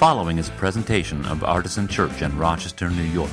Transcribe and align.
following 0.00 0.38
is 0.38 0.48
a 0.48 0.52
presentation 0.52 1.22
of 1.26 1.44
Artisan 1.44 1.86
Church 1.86 2.22
in 2.22 2.34
Rochester, 2.38 2.88
New 2.88 3.02
York. 3.02 3.30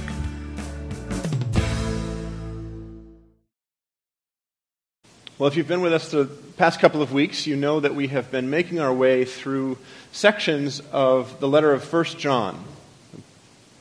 Well, 5.37 5.47
if 5.47 5.55
you've 5.55 5.69
been 5.69 5.79
with 5.79 5.93
us 5.93 6.11
the 6.11 6.25
past 6.57 6.81
couple 6.81 7.01
of 7.01 7.13
weeks, 7.13 7.47
you 7.47 7.55
know 7.55 7.79
that 7.79 7.95
we 7.95 8.07
have 8.07 8.31
been 8.31 8.49
making 8.49 8.81
our 8.81 8.93
way 8.93 9.23
through 9.23 9.77
sections 10.11 10.81
of 10.91 11.39
the 11.39 11.47
letter 11.47 11.71
of 11.71 11.89
1 11.93 12.03
John, 12.17 12.61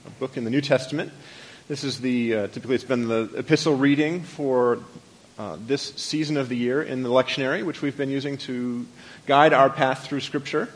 a 0.06 0.10
book 0.20 0.36
in 0.36 0.44
the 0.44 0.50
New 0.50 0.60
Testament. 0.60 1.12
This 1.66 1.82
is 1.82 2.00
the, 2.00 2.36
uh, 2.36 2.46
typically, 2.46 2.76
it's 2.76 2.84
been 2.84 3.08
the 3.08 3.28
epistle 3.36 3.74
reading 3.74 4.22
for 4.22 4.78
uh, 5.40 5.56
this 5.66 5.92
season 5.96 6.36
of 6.36 6.48
the 6.48 6.56
year 6.56 6.84
in 6.84 7.02
the 7.02 7.08
lectionary, 7.08 7.64
which 7.64 7.82
we've 7.82 7.96
been 7.96 8.10
using 8.10 8.38
to 8.38 8.86
guide 9.26 9.52
our 9.52 9.70
path 9.70 10.04
through 10.06 10.20
Scripture. 10.20 10.68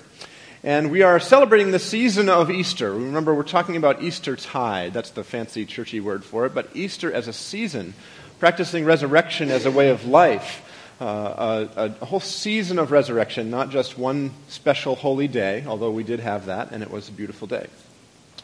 And 0.62 0.90
we 0.90 1.02
are 1.02 1.18
celebrating 1.18 1.70
the 1.70 1.78
season 1.78 2.28
of 2.28 2.50
Easter. 2.50 2.92
Remember, 2.92 3.34
we're 3.34 3.44
talking 3.44 3.76
about 3.76 4.02
Easter 4.02 4.36
tide. 4.36 4.92
That's 4.92 5.10
the 5.10 5.24
fancy 5.24 5.64
churchy 5.64 6.00
word 6.00 6.22
for 6.22 6.44
it. 6.44 6.54
But 6.54 6.68
Easter 6.74 7.10
as 7.10 7.28
a 7.28 7.32
season, 7.32 7.94
practicing 8.38 8.84
resurrection 8.84 9.50
as 9.50 9.64
a 9.64 9.70
way 9.70 9.88
of 9.88 10.04
life 10.06 10.62
uh, 11.00 11.66
a, 11.76 11.84
a, 12.02 12.04
whole 12.04 12.20
season 12.20 12.78
of 12.78 12.90
resurrection, 12.90 13.50
not 13.50 13.70
just 13.70 13.96
one 13.96 14.30
special 14.48 14.94
holy 14.94 15.28
day, 15.28 15.64
although 15.66 15.90
we 15.90 16.04
did 16.04 16.20
have 16.20 16.46
that, 16.46 16.72
and 16.72 16.82
it 16.82 16.90
was 16.90 17.08
a 17.08 17.12
beautiful 17.12 17.48
day. 17.48 17.66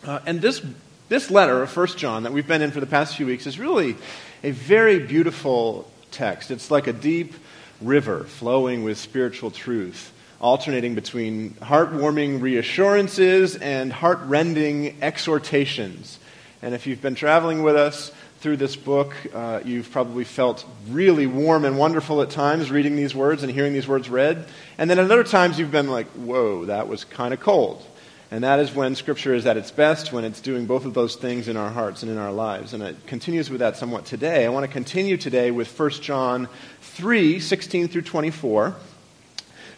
Uh, 0.04 0.20
and 0.24 0.40
this, 0.40 0.64
this 1.10 1.30
letter 1.30 1.62
of 1.62 1.76
1 1.76 1.86
John 1.98 2.22
that 2.22 2.32
we've 2.32 2.48
been 2.48 2.62
in 2.62 2.70
for 2.70 2.80
the 2.80 2.86
past 2.86 3.16
few 3.16 3.26
weeks 3.26 3.46
is 3.46 3.58
really 3.58 3.94
a 4.42 4.52
very 4.52 5.00
beautiful 5.00 5.90
text. 6.10 6.50
It's 6.50 6.70
like 6.70 6.86
a 6.86 6.94
deep 6.94 7.34
river 7.82 8.24
flowing 8.24 8.84
with 8.84 8.96
spiritual 8.96 9.50
truth, 9.50 10.12
alternating 10.40 10.94
between 10.94 11.50
heartwarming 11.54 12.40
reassurances 12.40 13.56
and 13.56 13.92
heartrending 13.92 14.96
exhortations. 15.02 16.18
And 16.62 16.74
if 16.74 16.86
you've 16.86 17.02
been 17.02 17.14
traveling 17.14 17.62
with 17.62 17.76
us, 17.76 18.12
through 18.46 18.56
this 18.56 18.76
book, 18.76 19.14
uh, 19.34 19.60
you've 19.64 19.90
probably 19.90 20.24
felt 20.24 20.64
really 20.88 21.26
warm 21.26 21.64
and 21.64 21.78
wonderful 21.78 22.22
at 22.22 22.30
times 22.30 22.70
reading 22.70 22.94
these 22.94 23.14
words 23.14 23.42
and 23.42 23.50
hearing 23.50 23.72
these 23.72 23.88
words 23.88 24.08
read. 24.08 24.46
And 24.78 24.88
then 24.90 24.98
at 24.98 25.06
other 25.06 25.24
times, 25.24 25.58
you've 25.58 25.72
been 25.72 25.88
like, 25.88 26.06
whoa, 26.08 26.66
that 26.66 26.86
was 26.86 27.04
kind 27.04 27.32
of 27.32 27.40
cold. 27.40 27.84
And 28.30 28.44
that 28.44 28.58
is 28.58 28.74
when 28.74 28.94
Scripture 28.94 29.34
is 29.34 29.46
at 29.46 29.56
its 29.56 29.70
best, 29.70 30.12
when 30.12 30.24
it's 30.24 30.40
doing 30.40 30.66
both 30.66 30.84
of 30.84 30.94
those 30.94 31.16
things 31.16 31.48
in 31.48 31.56
our 31.56 31.70
hearts 31.70 32.02
and 32.02 32.12
in 32.12 32.18
our 32.18 32.32
lives. 32.32 32.74
And 32.74 32.82
it 32.82 33.06
continues 33.06 33.50
with 33.50 33.60
that 33.60 33.76
somewhat 33.76 34.04
today. 34.04 34.44
I 34.44 34.48
want 34.48 34.66
to 34.66 34.72
continue 34.72 35.16
today 35.16 35.50
with 35.50 35.76
1 35.78 35.90
John 35.90 36.48
3 36.82 37.40
16 37.40 37.88
through 37.88 38.02
24. 38.02 38.76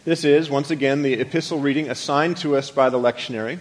This 0.09 0.25
is, 0.25 0.49
once 0.49 0.71
again, 0.71 1.03
the 1.03 1.21
epistle 1.21 1.59
reading 1.59 1.91
assigned 1.91 2.39
to 2.39 2.57
us 2.57 2.71
by 2.71 2.89
the 2.89 2.97
lectionary. 2.97 3.59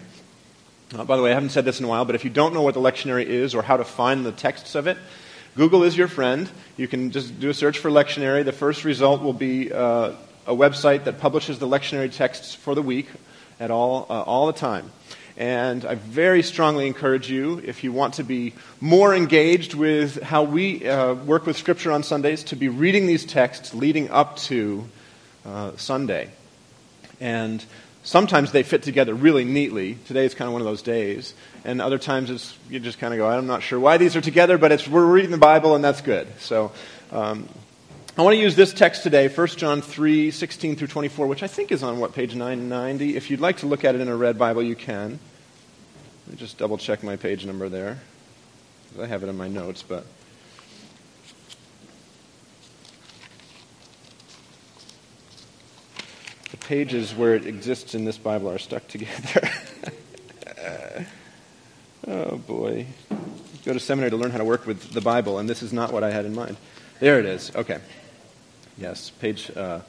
Uh, 0.96 1.04
by 1.04 1.18
the 1.18 1.22
way, 1.22 1.32
I 1.32 1.34
haven't 1.34 1.50
said 1.50 1.66
this 1.66 1.80
in 1.80 1.86
a 1.86 1.90
while, 1.90 2.06
but 2.06 2.16
if 2.16 2.24
you 2.24 2.30
don't 2.30 2.54
know 2.54 2.62
what 2.62 2.74
the 2.74 2.80
lectionary 2.80 3.26
is 3.26 3.54
or 3.54 3.62
how 3.62 3.76
to 3.76 3.84
find 3.84 4.26
the 4.26 4.32
texts 4.32 4.74
of 4.74 4.88
it, 4.88 4.98
Google 5.58 5.84
is 5.84 5.98
your 5.98 6.08
friend. 6.08 6.50
You 6.78 6.88
can 6.88 7.12
just 7.12 7.38
do 7.38 7.50
a 7.50 7.54
search 7.54 7.80
for 7.80 7.92
lectionary. 7.92 8.46
The 8.46 8.54
first 8.54 8.86
result 8.86 9.22
will 9.22 9.34
be 9.34 9.74
uh, 9.74 10.14
a 10.46 10.56
website 10.56 11.04
that 11.04 11.20
publishes 11.20 11.60
the 11.60 11.68
lectionary 11.68 12.16
texts 12.16 12.56
for 12.56 12.76
the 12.76 12.82
week 12.82 13.08
at 13.60 13.70
all, 13.70 14.08
uh, 14.10 14.22
all 14.22 14.48
the 14.48 14.54
time. 14.54 14.90
And 15.36 15.84
I 15.84 15.96
very 15.96 16.44
strongly 16.44 16.88
encourage 16.88 17.30
you, 17.30 17.62
if 17.66 17.84
you 17.84 17.92
want 17.92 18.14
to 18.14 18.24
be 18.24 18.54
more 18.80 19.14
engaged 19.14 19.74
with 19.74 20.24
how 20.24 20.44
we 20.44 20.88
uh, 20.88 21.14
work 21.14 21.46
with 21.46 21.58
Scripture 21.58 21.92
on 21.92 22.04
Sundays, 22.04 22.46
to 22.46 22.56
be 22.56 22.70
reading 22.70 23.06
these 23.06 23.26
texts 23.26 23.74
leading 23.74 24.10
up 24.12 24.38
to 24.38 24.88
uh, 25.46 25.76
Sunday. 25.78 26.30
And 27.20 27.64
Sometimes 28.08 28.54
they 28.54 28.64
fit 28.64 28.84
together 28.84 29.14
really 29.14 29.44
neatly. 29.44 29.96
Today 30.06 30.24
is 30.24 30.34
kind 30.34 30.48
of 30.48 30.54
one 30.54 30.62
of 30.62 30.66
those 30.66 30.82
days. 30.82 31.34
And 31.66 31.82
other 31.82 31.98
times 31.98 32.30
it's, 32.30 32.58
you 32.70 32.80
just 32.80 33.00
kind 33.00 33.14
of 33.14 33.18
go, 33.18 33.28
I'm 33.28 33.48
not 33.48 33.64
sure 33.64 33.82
why 33.82 33.98
these 33.98 34.16
are 34.16 34.22
together, 34.22 34.58
but 34.58 34.72
it's, 34.72 34.88
we're 34.88 35.06
reading 35.06 35.32
the 35.32 35.38
Bible 35.38 35.76
and 35.76 35.84
that's 35.84 36.00
good. 36.00 36.26
So 36.40 36.72
um, 37.12 37.50
I 38.18 38.22
want 38.22 38.36
to 38.36 38.40
use 38.40 38.56
this 38.56 38.74
text 38.74 39.04
today, 39.04 39.28
1 39.28 39.48
John 39.48 39.82
3, 39.82 40.32
16 40.32 40.78
through 40.78 40.88
24, 40.88 41.28
which 41.28 41.44
I 41.44 41.48
think 41.48 41.70
is 41.70 41.84
on 41.84 42.00
what, 42.00 42.14
page 42.14 42.34
990? 42.34 43.18
If 43.18 43.30
you'd 43.30 43.42
like 43.42 43.58
to 43.58 43.66
look 43.66 43.84
at 43.84 43.94
it 43.94 44.00
in 44.00 44.08
a 44.08 44.16
red 44.16 44.40
Bible, 44.40 44.64
you 44.64 44.78
can. 44.78 45.20
Let 46.28 46.32
me 46.32 46.38
just 46.38 46.58
double 46.58 46.78
check 46.78 47.04
my 47.04 47.18
page 47.18 47.46
number 47.46 47.68
there. 47.68 48.00
I 48.98 49.06
have 49.06 49.22
it 49.22 49.28
in 49.28 49.36
my 49.36 49.50
notes, 49.50 49.84
but. 49.84 50.06
Pages 56.68 57.16
where 57.16 57.34
it 57.34 57.46
exists 57.46 57.96
in 57.96 58.04
this 58.04 58.18
Bible 58.18 58.52
are 58.52 58.60
stuck 58.60 58.86
together. 58.90 59.50
oh 62.08 62.38
boy. 62.38 62.86
Go 63.64 63.74
to 63.74 63.80
seminary 63.80 64.12
to 64.12 64.18
learn 64.18 64.32
how 64.32 64.38
to 64.38 64.46
work 64.46 64.68
with 64.68 64.92
the 64.92 65.02
Bible, 65.02 65.40
and 65.40 65.50
this 65.50 65.64
is 65.64 65.72
not 65.72 65.94
what 65.94 66.04
I 66.04 66.12
had 66.12 66.26
in 66.26 66.36
mind. 66.36 66.58
There 67.00 67.20
it 67.20 67.26
is. 67.26 67.56
Okay. 67.56 67.80
Yes, 68.78 69.10
page. 69.10 69.50
Uh, 69.56 69.80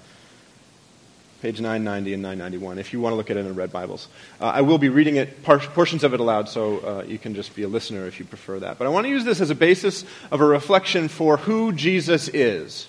page 1.42 1.60
990 1.60 2.14
and 2.14 2.22
991, 2.22 2.78
if 2.78 2.92
you 2.92 3.00
want 3.00 3.12
to 3.12 3.16
look 3.16 3.30
at 3.30 3.36
it 3.36 3.40
in 3.40 3.46
the 3.46 3.52
red 3.52 3.70
Bibles. 3.70 4.08
Uh, 4.40 4.46
I 4.46 4.62
will 4.62 4.78
be 4.78 4.88
reading 4.88 5.16
it, 5.16 5.44
par- 5.44 5.60
portions 5.60 6.02
of 6.02 6.12
it 6.12 6.18
aloud, 6.18 6.48
so 6.48 6.78
uh, 6.78 7.04
you 7.06 7.16
can 7.16 7.34
just 7.34 7.54
be 7.54 7.62
a 7.62 7.68
listener 7.68 8.06
if 8.06 8.18
you 8.18 8.24
prefer 8.24 8.58
that. 8.58 8.78
But 8.78 8.86
I 8.86 8.90
want 8.90 9.04
to 9.04 9.10
use 9.10 9.24
this 9.24 9.40
as 9.40 9.50
a 9.50 9.54
basis 9.54 10.04
of 10.32 10.40
a 10.40 10.44
reflection 10.44 11.06
for 11.06 11.36
who 11.36 11.72
Jesus 11.72 12.26
is 12.28 12.88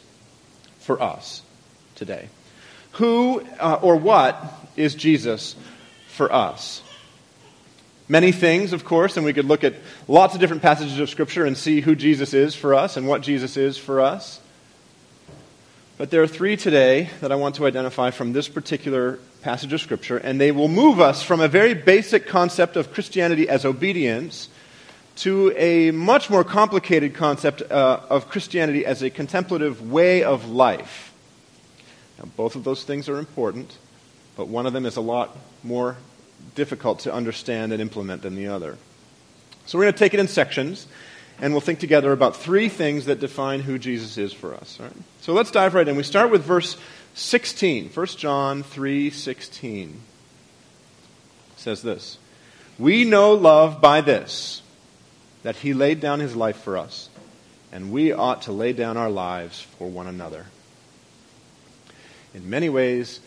for 0.79 0.99
us 0.99 1.43
today. 1.93 2.29
Who 2.93 3.41
uh, 3.59 3.79
or 3.81 3.95
what 3.95 4.43
is 4.75 4.95
Jesus 4.95 5.55
for 6.07 6.31
us? 6.31 6.81
Many 8.07 8.31
things, 8.31 8.73
of 8.73 8.85
course, 8.85 9.17
and 9.17 9.25
we 9.25 9.33
could 9.33 9.45
look 9.45 9.63
at 9.63 9.75
lots 10.07 10.33
of 10.33 10.39
different 10.39 10.63
passages 10.63 10.99
of 10.99 11.11
Scripture 11.11 11.45
and 11.45 11.55
see 11.55 11.79
who 11.79 11.95
Jesus 11.95 12.33
is 12.33 12.55
for 12.55 12.73
us 12.73 12.97
and 12.97 13.07
what 13.07 13.21
Jesus 13.21 13.55
is 13.55 13.77
for 13.77 14.01
us. 14.01 14.41
But 15.99 16.09
there 16.09 16.23
are 16.23 16.27
three 16.27 16.57
today 16.57 17.09
that 17.21 17.31
I 17.31 17.35
want 17.35 17.55
to 17.55 17.67
identify 17.67 18.09
from 18.09 18.33
this 18.33 18.47
particular 18.47 19.19
passage 19.43 19.73
of 19.73 19.81
Scripture, 19.81 20.17
and 20.17 20.41
they 20.41 20.51
will 20.51 20.69
move 20.69 20.99
us 20.99 21.21
from 21.21 21.39
a 21.39 21.47
very 21.47 21.75
basic 21.75 22.25
concept 22.25 22.77
of 22.77 22.91
Christianity 22.93 23.47
as 23.47 23.63
obedience 23.63 24.49
to 25.17 25.53
a 25.57 25.91
much 25.91 26.29
more 26.29 26.43
complicated 26.43 27.13
concept 27.13 27.61
uh, 27.61 27.99
of 28.09 28.29
Christianity 28.29 28.85
as 28.85 29.03
a 29.03 29.09
contemplative 29.09 29.91
way 29.91 30.23
of 30.23 30.49
life. 30.49 31.08
Now, 32.19 32.29
both 32.35 32.55
of 32.55 32.63
those 32.63 32.83
things 32.83 33.07
are 33.07 33.17
important, 33.17 33.77
but 34.35 34.47
one 34.47 34.65
of 34.65 34.73
them 34.73 34.85
is 34.85 34.97
a 34.97 35.01
lot 35.01 35.37
more 35.63 35.97
difficult 36.55 36.99
to 36.99 37.13
understand 37.13 37.71
and 37.71 37.81
implement 37.81 38.21
than 38.21 38.35
the 38.35 38.47
other. 38.47 38.77
So 39.65 39.77
we're 39.77 39.85
going 39.85 39.93
to 39.93 39.99
take 39.99 40.13
it 40.13 40.19
in 40.19 40.27
sections, 40.27 40.87
and 41.39 41.53
we'll 41.53 41.61
think 41.61 41.79
together 41.79 42.11
about 42.11 42.35
three 42.35 42.67
things 42.67 43.05
that 43.05 43.19
define 43.19 43.61
who 43.61 43.77
Jesus 43.79 44.17
is 44.17 44.33
for 44.33 44.53
us. 44.53 44.79
So 45.21 45.33
let's 45.33 45.51
dive 45.51 45.73
right 45.73 45.87
in. 45.87 45.95
We 45.95 46.03
start 46.03 46.29
with 46.29 46.43
verse 46.43 46.75
16. 47.13 47.89
1 47.89 48.05
John 48.17 48.63
3:16 48.63 50.01
says 51.55 51.81
this: 51.81 52.17
"We 52.77 53.05
know 53.05 53.33
love 53.33 53.79
by 53.79 54.01
this, 54.01 54.61
that 55.43 55.57
he 55.57 55.73
laid 55.73 55.99
down 55.99 56.19
his 56.19 56.35
life 56.35 56.57
for 56.57 56.77
us, 56.77 57.09
and 57.71 57.91
we 57.91 58.11
ought 58.11 58.41
to 58.43 58.51
lay 58.51 58.73
down 58.73 58.97
our 58.97 59.09
lives 59.09 59.61
for 59.77 59.89
one 59.89 60.07
another." 60.07 60.47
In 62.33 62.49
many 62.49 62.69
ways, 62.69 63.19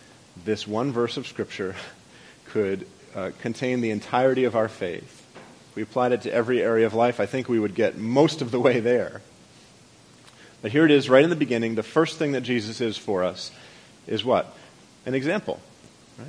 this 0.45 0.67
one 0.67 0.93
verse 0.93 1.17
of 1.17 1.27
Scripture 1.27 1.75
could 2.47 2.87
uh, 3.15 3.31
contain 3.41 3.81
the 3.81 3.91
entirety 3.91 4.45
of 4.45 4.57
our 4.57 4.69
faith. 4.69 5.27
If 5.71 5.77
we 5.77 5.83
applied 5.83 6.13
it 6.13 6.23
to 6.23 6.33
every 6.33 6.63
area 6.63 6.87
of 6.87 6.95
life, 6.95 7.21
I 7.21 7.27
think 7.27 7.49
we 7.49 7.59
would 7.59 7.75
get 7.75 7.97
most 7.97 8.43
of 8.43 8.51
the 8.51 8.61
way 8.61 8.81
there. 8.81 9.23
But 10.61 10.71
here 10.71 10.85
it 10.85 10.91
is, 10.91 11.11
right 11.11 11.25
in 11.25 11.31
the 11.31 11.37
beginning. 11.37 11.75
The 11.75 11.83
first 11.83 12.19
thing 12.19 12.33
that 12.33 12.43
Jesus 12.43 12.81
is 12.81 12.97
for 12.97 13.25
us 13.25 13.51
is 14.07 14.25
what? 14.25 14.55
An 15.05 15.15
example. 15.15 15.61
Right? 16.19 16.29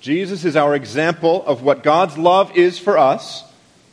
Jesus 0.00 0.44
is 0.44 0.56
our 0.56 0.74
example 0.74 1.44
of 1.46 1.62
what 1.62 1.84
God's 1.84 2.18
love 2.18 2.56
is 2.56 2.78
for 2.78 2.98
us, 2.98 3.44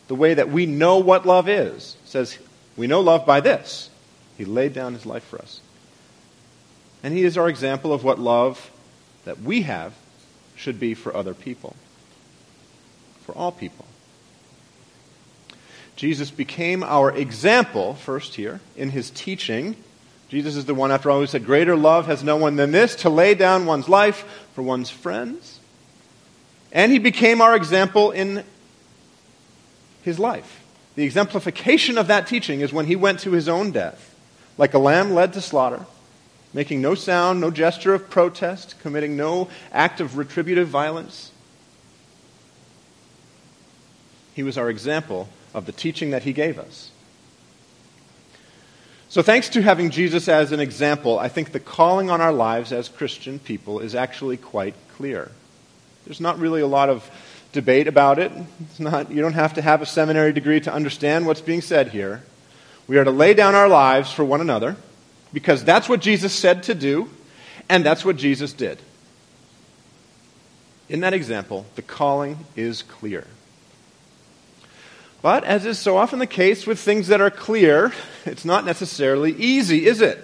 the 0.08 0.16
way 0.16 0.34
that 0.34 0.50
we 0.50 0.66
know 0.66 0.98
what 0.98 1.28
love 1.28 1.48
is. 1.48 1.96
It 2.04 2.10
says, 2.10 2.40
we 2.76 2.88
know 2.88 3.02
love 3.02 3.26
by 3.26 3.42
this. 3.42 3.90
He 4.38 4.46
laid 4.46 4.74
down 4.74 4.94
his 4.94 5.06
life 5.06 5.24
for 5.24 5.38
us. 5.40 5.62
And 7.04 7.13
he 7.13 7.24
is 7.24 7.38
our 7.38 7.48
example 7.48 7.94
of 7.94 8.04
what 8.04 8.19
love 8.19 8.72
that 9.25 9.42
we 9.42 9.62
have 9.63 9.94
should 10.56 10.80
be 10.80 10.94
for 10.94 11.16
other 11.16 11.34
people, 11.34 11.75
for 13.25 13.34
all 13.34 13.51
people. 13.51 13.86
Jesus 15.96 16.31
became 16.31 16.84
our 16.84 17.12
example, 17.12 17.94
first 17.96 18.36
here, 18.36 18.60
in 18.75 18.90
his 18.90 19.10
teaching. 19.10 19.75
Jesus 20.30 20.56
is 20.56 20.66
the 20.66 20.74
one, 20.74 20.92
after 20.92 21.10
all, 21.10 21.19
who 21.19 21.28
said, 21.28 21.46
Greater 21.46 21.75
love 21.75 22.07
has 22.07 22.24
no 22.24 22.38
one 22.38 22.56
than 22.56 22.72
this, 22.72 22.96
to 22.98 23.10
lay 23.10 23.34
down 23.34 23.66
one's 23.66 23.90
life 23.90 24.48
for 24.54 24.62
one's 24.62 24.90
friends. 24.90 25.60
And 26.72 26.92
he 26.92 27.00
became 27.00 27.42
our 27.42 27.56
example 27.56 28.12
in 28.12 28.44
his 30.04 30.19
life. 30.19 30.63
The 30.95 31.04
exemplification 31.04 31.98
of 31.98 32.07
that 32.07 32.28
teaching 32.28 32.62
is 32.62 32.74
when 32.74 32.86
he 32.86 32.95
went 32.95 33.19
to 33.22 33.31
his 33.31 33.50
own 33.50 33.72
death, 33.72 34.16
like 34.57 34.74
a 34.74 34.80
lamb 34.80 35.13
led 35.13 35.34
to 35.34 35.42
slaughter 35.42 35.86
making 36.54 36.81
no 36.81 36.96
sound, 36.96 37.40
no 37.40 37.51
gesture 37.51 37.94
of 37.94 38.10
protest, 38.10 38.80
committing 38.80 39.16
no 39.16 39.50
act 39.72 40.01
of 40.01 40.18
retributive 40.18 40.68
violence. 40.68 41.31
He 44.34 44.44
was 44.44 44.57
our 44.57 44.69
example 44.69 45.30
of 45.54 45.66
the 45.66 45.72
teaching 45.72 46.12
that 46.12 46.24
he 46.24 46.34
gave 46.34 46.57
us. 46.57 46.92
So, 49.10 49.24
thanks 49.24 49.50
to 49.50 49.62
having 49.63 49.90
Jesus 49.90 50.28
as 50.28 50.51
an 50.51 50.60
example, 50.60 51.18
I 51.18 51.30
think 51.30 51.51
the 51.51 51.60
calling 51.60 52.12
on 52.12 52.22
our 52.22 52.31
lives 52.31 52.72
as 52.72 52.90
Christian 52.90 53.40
people 53.40 53.80
is 53.80 53.95
actually 53.95 54.38
quite 54.38 54.75
clear. 54.95 55.31
There's 56.06 56.22
not 56.22 56.38
really 56.38 56.62
a 56.62 56.68
lot 56.68 56.90
of 56.90 57.10
debate 57.52 57.88
about 57.88 58.19
it. 58.19 58.31
It's 58.62 58.80
not, 58.80 59.12
you 59.12 59.22
don't 59.22 59.34
have 59.34 59.56
to 59.56 59.63
have 59.63 59.81
a 59.81 59.86
seminary 59.88 60.31
degree 60.31 60.60
to 60.62 60.72
understand 60.72 61.25
what's 61.25 61.42
being 61.42 61.62
said 61.62 61.90
here. 61.90 62.22
We 62.88 62.98
are 62.98 63.04
to 63.04 63.12
lay 63.12 63.34
down 63.34 63.56
our 63.56 63.68
lives 63.68 64.12
for 64.12 64.24
one 64.24 64.42
another 64.42 64.75
because 65.34 65.64
that's 65.64 65.88
what 65.88 66.02
Jesus 66.02 66.34
said 66.34 66.64
to 66.64 66.76
do, 66.76 67.10
and 67.70 67.86
that's 67.86 68.04
what 68.04 68.18
Jesus 68.18 68.54
did. 68.54 68.80
In 70.90 71.02
that 71.02 71.14
example, 71.14 71.66
the 71.76 71.81
calling 71.81 72.46
is 72.56 72.81
clear. 72.81 73.28
But, 75.22 75.44
as 75.44 75.66
is 75.66 75.78
so 75.78 75.98
often 75.98 76.20
the 76.20 76.28
case 76.28 76.66
with 76.66 76.80
things 76.80 77.08
that 77.08 77.22
are 77.22 77.30
clear, 77.30 77.94
it's 78.26 78.46
not 78.46 78.66
necessarily 78.66 79.34
easy, 79.34 79.86
is 79.86 80.02
it? 80.02 80.18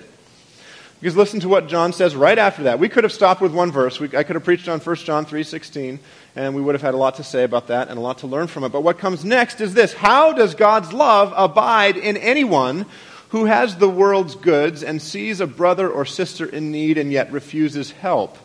Because 1.00 1.18
listen 1.18 1.42
to 1.42 1.50
what 1.50 1.68
John 1.68 1.92
says 1.92 2.16
right 2.16 2.38
after 2.38 2.64
that. 2.64 2.80
We 2.80 2.90
could 2.90 3.04
have 3.04 3.12
stopped 3.14 3.42
with 3.42 3.54
one 3.54 3.72
verse. 3.72 4.00
We, 4.00 4.08
I 4.18 4.24
could 4.24 4.36
have 4.36 4.46
preached 4.46 4.70
on 4.70 4.80
1 4.80 4.96
John 4.98 5.26
3.16, 5.26 6.00
and 6.36 6.56
we 6.56 6.62
would 6.62 6.74
have 6.74 6.82
had 6.82 6.94
a 6.94 6.98
lot 6.98 7.16
to 7.16 7.24
say 7.24 7.44
about 7.44 7.68
that 7.68 7.90
and 7.90 7.98
a 7.98 8.02
lot 8.02 8.20
to 8.20 8.28
learn 8.28 8.48
from 8.48 8.64
it. 8.64 8.70
But 8.70 8.82
what 8.82 8.98
comes 8.98 9.26
next 9.26 9.60
is 9.60 9.74
this. 9.74 9.94
How 9.94 10.32
does 10.34 10.56
God's 10.56 10.94
love 10.94 11.34
abide 11.36 11.98
in 11.98 12.16
anyone 12.18 12.86
who 13.30 13.46
has 13.46 13.78
the 13.78 13.90
world's 13.90 14.36
goods 14.36 14.84
and 14.84 15.02
sees 15.02 15.40
a 15.40 15.48
brother 15.48 15.90
or 15.90 16.06
sister 16.06 16.46
in 16.46 16.72
need 16.72 16.98
and 16.98 17.12
yet 17.12 17.32
refuses 17.32 17.92
help? 17.92 18.38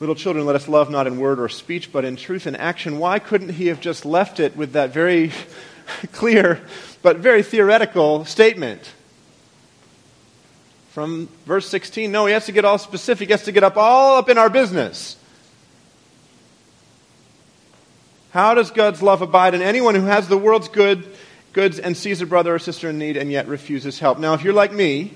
Little 0.00 0.14
children, 0.14 0.46
let 0.46 0.54
us 0.54 0.68
love 0.68 0.90
not 0.90 1.06
in 1.06 1.18
word 1.18 1.40
or 1.40 1.48
speech, 1.48 1.90
but 1.90 2.04
in 2.04 2.14
truth 2.14 2.46
and 2.46 2.56
action. 2.56 2.98
Why 2.98 3.18
couldn't 3.18 3.50
he 3.50 3.66
have 3.66 3.80
just 3.80 4.04
left 4.04 4.38
it 4.38 4.56
with 4.56 4.72
that 4.72 4.90
very 4.90 5.32
clear 6.12 6.60
but 7.02 7.16
very 7.16 7.42
theoretical 7.42 8.24
statement? 8.24 8.80
From 10.90 11.28
verse 11.46 11.68
16, 11.68 12.10
no, 12.10 12.26
he 12.26 12.32
has 12.32 12.46
to 12.46 12.52
get 12.52 12.64
all 12.64 12.78
specific. 12.78 13.28
He 13.28 13.32
has 13.32 13.44
to 13.44 13.52
get 13.52 13.64
up 13.64 13.76
all 13.76 14.18
up 14.18 14.28
in 14.28 14.38
our 14.38 14.50
business. 14.50 15.16
How 18.30 18.54
does 18.54 18.70
God's 18.70 19.02
love 19.02 19.22
abide 19.22 19.54
in 19.54 19.62
anyone 19.62 19.94
who 19.94 20.04
has 20.04 20.28
the 20.28 20.36
world's 20.36 20.68
good, 20.68 21.04
goods 21.58 21.78
and 21.78 21.96
sees 21.96 22.20
a 22.20 22.26
brother 22.26 22.54
or 22.54 22.58
sister 22.58 22.90
in 22.90 22.98
need 22.98 23.16
and 23.16 23.32
yet 23.32 23.48
refuses 23.48 23.98
help? 23.98 24.18
Now, 24.18 24.34
if 24.34 24.44
you're 24.44 24.52
like 24.52 24.72
me, 24.72 25.12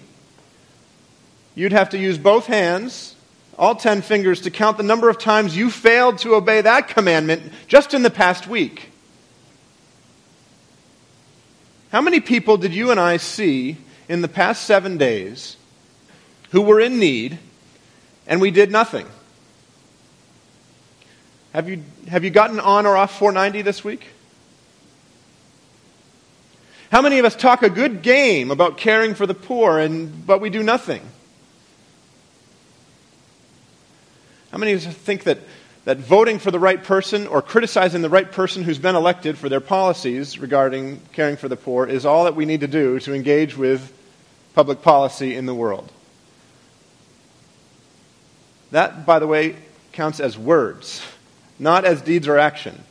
you'd 1.54 1.72
have 1.72 1.90
to 1.90 1.98
use 1.98 2.18
both 2.18 2.46
hands 2.46 3.14
all 3.58 3.74
10 3.74 4.02
fingers, 4.02 4.40
to 4.42 4.50
count 4.50 4.76
the 4.76 4.82
number 4.82 5.08
of 5.08 5.18
times 5.18 5.56
you 5.56 5.70
failed 5.70 6.18
to 6.18 6.34
obey 6.34 6.60
that 6.62 6.88
commandment 6.88 7.52
just 7.66 7.94
in 7.94 8.02
the 8.02 8.10
past 8.10 8.46
week. 8.46 8.90
How 11.90 12.00
many 12.00 12.20
people 12.20 12.56
did 12.56 12.74
you 12.74 12.90
and 12.90 12.98
I 12.98 13.18
see 13.18 13.76
in 14.08 14.22
the 14.22 14.28
past 14.28 14.64
seven 14.64 14.96
days 14.96 15.56
who 16.50 16.62
were 16.62 16.80
in 16.80 16.98
need 16.98 17.38
and 18.26 18.40
we 18.40 18.50
did 18.50 18.70
nothing? 18.70 19.06
Have 21.52 21.68
you, 21.68 21.82
have 22.08 22.24
you 22.24 22.30
gotten 22.30 22.58
on 22.58 22.86
or 22.86 22.96
off 22.96 23.18
490 23.18 23.60
this 23.60 23.84
week? 23.84 24.08
How 26.92 27.00
many 27.00 27.18
of 27.18 27.24
us 27.24 27.34
talk 27.34 27.62
a 27.62 27.70
good 27.70 28.02
game 28.02 28.50
about 28.50 28.76
caring 28.76 29.14
for 29.14 29.26
the 29.26 29.32
poor, 29.32 29.78
and, 29.78 30.26
but 30.26 30.42
we 30.42 30.50
do 30.50 30.62
nothing? 30.62 31.00
How 34.50 34.58
many 34.58 34.72
of 34.72 34.86
us 34.86 34.94
think 34.94 35.24
that, 35.24 35.38
that 35.86 35.96
voting 35.96 36.38
for 36.38 36.50
the 36.50 36.58
right 36.58 36.84
person 36.84 37.26
or 37.26 37.40
criticizing 37.40 38.02
the 38.02 38.10
right 38.10 38.30
person 38.30 38.62
who's 38.62 38.78
been 38.78 38.94
elected 38.94 39.38
for 39.38 39.48
their 39.48 39.58
policies 39.58 40.38
regarding 40.38 41.00
caring 41.14 41.38
for 41.38 41.48
the 41.48 41.56
poor 41.56 41.86
is 41.86 42.04
all 42.04 42.24
that 42.24 42.36
we 42.36 42.44
need 42.44 42.60
to 42.60 42.68
do 42.68 43.00
to 43.00 43.14
engage 43.14 43.56
with 43.56 43.90
public 44.52 44.82
policy 44.82 45.34
in 45.34 45.46
the 45.46 45.54
world? 45.54 45.90
That, 48.70 49.06
by 49.06 49.18
the 49.18 49.26
way, 49.26 49.56
counts 49.92 50.20
as 50.20 50.36
words, 50.36 51.02
not 51.58 51.86
as 51.86 52.02
deeds 52.02 52.28
or 52.28 52.36
action. 52.36 52.84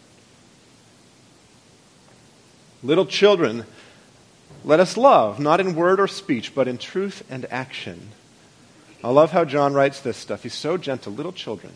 Little 2.82 3.06
children, 3.06 3.64
let 4.64 4.80
us 4.80 4.98
love, 4.98 5.40
not 5.40 5.60
in 5.60 5.76
word 5.76 6.00
or 6.00 6.08
speech, 6.08 6.54
but 6.54 6.68
in 6.68 6.78
truth 6.78 7.24
and 7.30 7.46
action. 7.52 8.10
I 9.04 9.10
love 9.10 9.32
how 9.32 9.46
John 9.46 9.74
writes 9.74 10.02
this 10.02 10.18
stuff. 10.18 10.44
He's 10.44 10.54
so 10.54 10.78
gentle. 10.78 11.12
Little 11.14 11.32
children, 11.32 11.74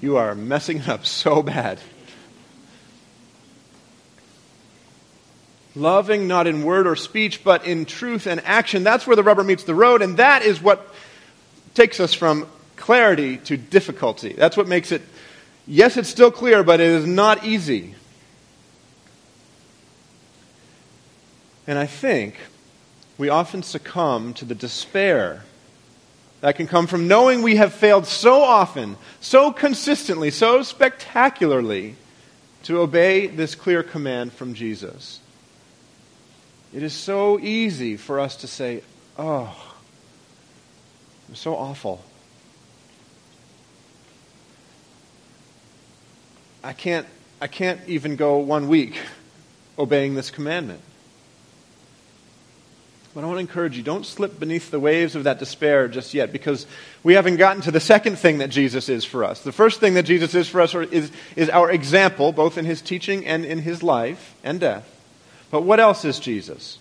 you 0.00 0.16
are 0.16 0.34
messing 0.34 0.78
it 0.78 0.88
up 0.88 1.04
so 1.04 1.42
bad. 1.42 1.80
Loving 5.76 6.28
not 6.28 6.46
in 6.46 6.62
word 6.62 6.86
or 6.86 6.94
speech, 6.94 7.42
but 7.42 7.66
in 7.66 7.84
truth 7.84 8.28
and 8.28 8.40
action. 8.44 8.84
That's 8.84 9.06
where 9.06 9.16
the 9.16 9.24
rubber 9.24 9.42
meets 9.42 9.64
the 9.64 9.74
road, 9.74 10.02
and 10.02 10.18
that 10.18 10.42
is 10.42 10.62
what 10.62 10.94
takes 11.74 11.98
us 11.98 12.14
from 12.14 12.46
clarity 12.76 13.38
to 13.38 13.56
difficulty. 13.56 14.32
That's 14.34 14.56
what 14.56 14.68
makes 14.68 14.92
it, 14.92 15.02
yes, 15.66 15.96
it's 15.96 16.08
still 16.08 16.30
clear, 16.30 16.62
but 16.62 16.78
it 16.78 16.86
is 16.86 17.06
not 17.06 17.44
easy. 17.44 17.96
And 21.66 21.78
I 21.78 21.86
think 21.86 22.36
we 23.16 23.28
often 23.28 23.62
succumb 23.62 24.34
to 24.34 24.44
the 24.44 24.54
despair 24.54 25.44
that 26.40 26.56
can 26.56 26.66
come 26.66 26.86
from 26.86 27.08
knowing 27.08 27.40
we 27.40 27.56
have 27.56 27.72
failed 27.72 28.06
so 28.06 28.42
often, 28.42 28.96
so 29.20 29.50
consistently, 29.50 30.30
so 30.30 30.62
spectacularly 30.62 31.96
to 32.64 32.80
obey 32.80 33.26
this 33.26 33.54
clear 33.54 33.82
command 33.82 34.32
from 34.32 34.52
Jesus. 34.52 35.20
It 36.74 36.82
is 36.82 36.92
so 36.92 37.38
easy 37.38 37.96
for 37.96 38.20
us 38.20 38.36
to 38.36 38.46
say, 38.46 38.82
Oh, 39.16 39.74
I'm 41.28 41.34
so 41.34 41.54
awful. 41.54 42.04
I 46.62 46.72
can't, 46.72 47.06
I 47.40 47.46
can't 47.46 47.80
even 47.86 48.16
go 48.16 48.38
one 48.38 48.68
week 48.68 48.98
obeying 49.78 50.14
this 50.14 50.30
commandment. 50.30 50.80
But 53.14 53.22
I 53.22 53.26
want 53.28 53.36
to 53.36 53.40
encourage 53.40 53.76
you 53.76 53.84
don't 53.84 54.04
slip 54.04 54.40
beneath 54.40 54.72
the 54.72 54.80
waves 54.80 55.14
of 55.14 55.22
that 55.24 55.38
despair 55.38 55.86
just 55.86 56.14
yet 56.14 56.32
because 56.32 56.66
we 57.04 57.14
haven't 57.14 57.36
gotten 57.36 57.62
to 57.62 57.70
the 57.70 57.78
second 57.78 58.18
thing 58.18 58.38
that 58.38 58.50
Jesus 58.50 58.88
is 58.88 59.04
for 59.04 59.22
us. 59.22 59.40
The 59.42 59.52
first 59.52 59.78
thing 59.78 59.94
that 59.94 60.02
Jesus 60.02 60.34
is 60.34 60.48
for 60.48 60.60
us 60.60 60.74
is, 60.74 61.12
is 61.36 61.48
our 61.48 61.70
example, 61.70 62.32
both 62.32 62.58
in 62.58 62.64
his 62.64 62.82
teaching 62.82 63.24
and 63.24 63.44
in 63.44 63.60
his 63.60 63.84
life 63.84 64.34
and 64.42 64.58
death. 64.58 64.90
But 65.52 65.62
what 65.62 65.78
else 65.78 66.04
is 66.04 66.18
Jesus? 66.18 66.78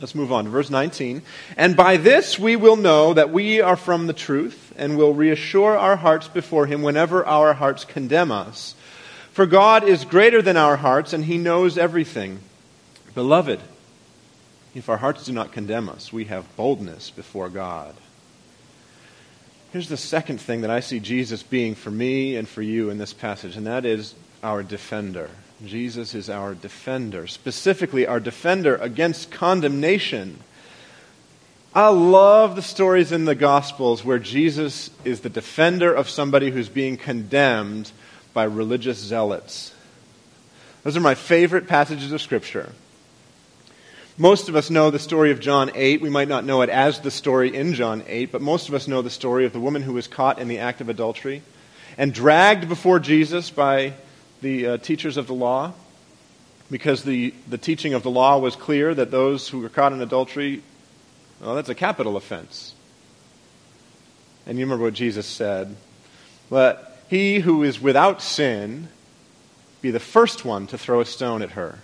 Let's 0.00 0.14
move 0.14 0.30
on 0.30 0.44
to 0.44 0.50
verse 0.50 0.70
19. 0.70 1.22
And 1.56 1.76
by 1.76 1.96
this 1.96 2.38
we 2.38 2.54
will 2.54 2.76
know 2.76 3.12
that 3.14 3.30
we 3.30 3.60
are 3.60 3.76
from 3.76 4.06
the 4.06 4.12
truth 4.12 4.72
and 4.76 4.96
will 4.96 5.14
reassure 5.14 5.76
our 5.76 5.96
hearts 5.96 6.28
before 6.28 6.66
him 6.66 6.82
whenever 6.82 7.26
our 7.26 7.54
hearts 7.54 7.84
condemn 7.84 8.30
us. 8.30 8.76
For 9.32 9.46
God 9.46 9.82
is 9.82 10.04
greater 10.04 10.42
than 10.42 10.56
our 10.56 10.76
hearts 10.76 11.12
and 11.12 11.24
he 11.24 11.38
knows 11.38 11.76
everything. 11.76 12.38
Beloved, 13.14 13.60
if 14.74 14.88
our 14.88 14.96
hearts 14.96 15.24
do 15.24 15.32
not 15.32 15.52
condemn 15.52 15.88
us, 15.88 16.12
we 16.12 16.24
have 16.26 16.56
boldness 16.56 17.10
before 17.10 17.48
God. 17.48 17.94
Here's 19.72 19.88
the 19.88 19.96
second 19.96 20.40
thing 20.40 20.62
that 20.62 20.70
I 20.70 20.80
see 20.80 21.00
Jesus 21.00 21.42
being 21.42 21.74
for 21.74 21.90
me 21.90 22.36
and 22.36 22.48
for 22.48 22.62
you 22.62 22.90
in 22.90 22.98
this 22.98 23.12
passage, 23.12 23.56
and 23.56 23.66
that 23.66 23.84
is 23.84 24.14
our 24.42 24.62
defender. 24.62 25.30
Jesus 25.64 26.14
is 26.14 26.28
our 26.28 26.54
defender, 26.54 27.26
specifically 27.26 28.06
our 28.06 28.20
defender 28.20 28.76
against 28.76 29.30
condemnation. 29.30 30.38
I 31.74 31.88
love 31.88 32.54
the 32.54 32.62
stories 32.62 33.12
in 33.12 33.24
the 33.24 33.34
Gospels 33.34 34.04
where 34.04 34.18
Jesus 34.18 34.90
is 35.04 35.20
the 35.20 35.30
defender 35.30 35.92
of 35.94 36.08
somebody 36.08 36.50
who's 36.50 36.68
being 36.68 36.98
condemned 36.98 37.90
by 38.34 38.44
religious 38.44 38.98
zealots. 38.98 39.72
Those 40.82 40.96
are 40.96 41.00
my 41.00 41.14
favorite 41.14 41.68
passages 41.68 42.12
of 42.12 42.20
Scripture. 42.20 42.72
Most 44.18 44.50
of 44.50 44.56
us 44.56 44.68
know 44.68 44.90
the 44.90 44.98
story 44.98 45.30
of 45.30 45.40
John 45.40 45.70
8. 45.74 46.02
We 46.02 46.10
might 46.10 46.28
not 46.28 46.44
know 46.44 46.60
it 46.60 46.68
as 46.68 47.00
the 47.00 47.10
story 47.10 47.54
in 47.54 47.72
John 47.72 48.04
8, 48.06 48.30
but 48.30 48.42
most 48.42 48.68
of 48.68 48.74
us 48.74 48.86
know 48.86 49.00
the 49.00 49.08
story 49.08 49.46
of 49.46 49.54
the 49.54 49.60
woman 49.60 49.80
who 49.80 49.94
was 49.94 50.06
caught 50.06 50.38
in 50.38 50.48
the 50.48 50.58
act 50.58 50.82
of 50.82 50.90
adultery 50.90 51.42
and 51.96 52.12
dragged 52.12 52.68
before 52.68 53.00
Jesus 53.00 53.48
by 53.50 53.94
the 54.42 54.66
uh, 54.66 54.76
teachers 54.76 55.16
of 55.16 55.28
the 55.28 55.34
law 55.34 55.72
because 56.70 57.04
the, 57.04 57.32
the 57.48 57.56
teaching 57.56 57.94
of 57.94 58.02
the 58.02 58.10
law 58.10 58.38
was 58.38 58.54
clear 58.54 58.94
that 58.94 59.10
those 59.10 59.48
who 59.48 59.60
were 59.60 59.70
caught 59.70 59.94
in 59.94 60.02
adultery, 60.02 60.62
well, 61.40 61.54
that's 61.54 61.70
a 61.70 61.74
capital 61.74 62.16
offense. 62.18 62.74
And 64.46 64.58
you 64.58 64.66
remember 64.66 64.84
what 64.84 64.94
Jesus 64.94 65.26
said. 65.26 65.74
Let 66.50 66.98
he 67.08 67.40
who 67.40 67.62
is 67.62 67.80
without 67.80 68.20
sin 68.20 68.88
be 69.80 69.90
the 69.90 70.00
first 70.00 70.44
one 70.44 70.66
to 70.66 70.76
throw 70.76 71.00
a 71.00 71.06
stone 71.06 71.40
at 71.40 71.52
her. 71.52 71.78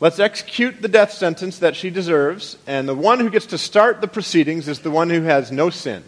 Let's 0.00 0.18
execute 0.18 0.80
the 0.80 0.88
death 0.88 1.12
sentence 1.12 1.58
that 1.58 1.76
she 1.76 1.90
deserves, 1.90 2.56
and 2.66 2.88
the 2.88 2.94
one 2.94 3.20
who 3.20 3.28
gets 3.28 3.46
to 3.46 3.58
start 3.58 4.00
the 4.00 4.08
proceedings 4.08 4.66
is 4.66 4.80
the 4.80 4.90
one 4.90 5.10
who 5.10 5.22
has 5.22 5.52
no 5.52 5.68
sin. 5.68 6.02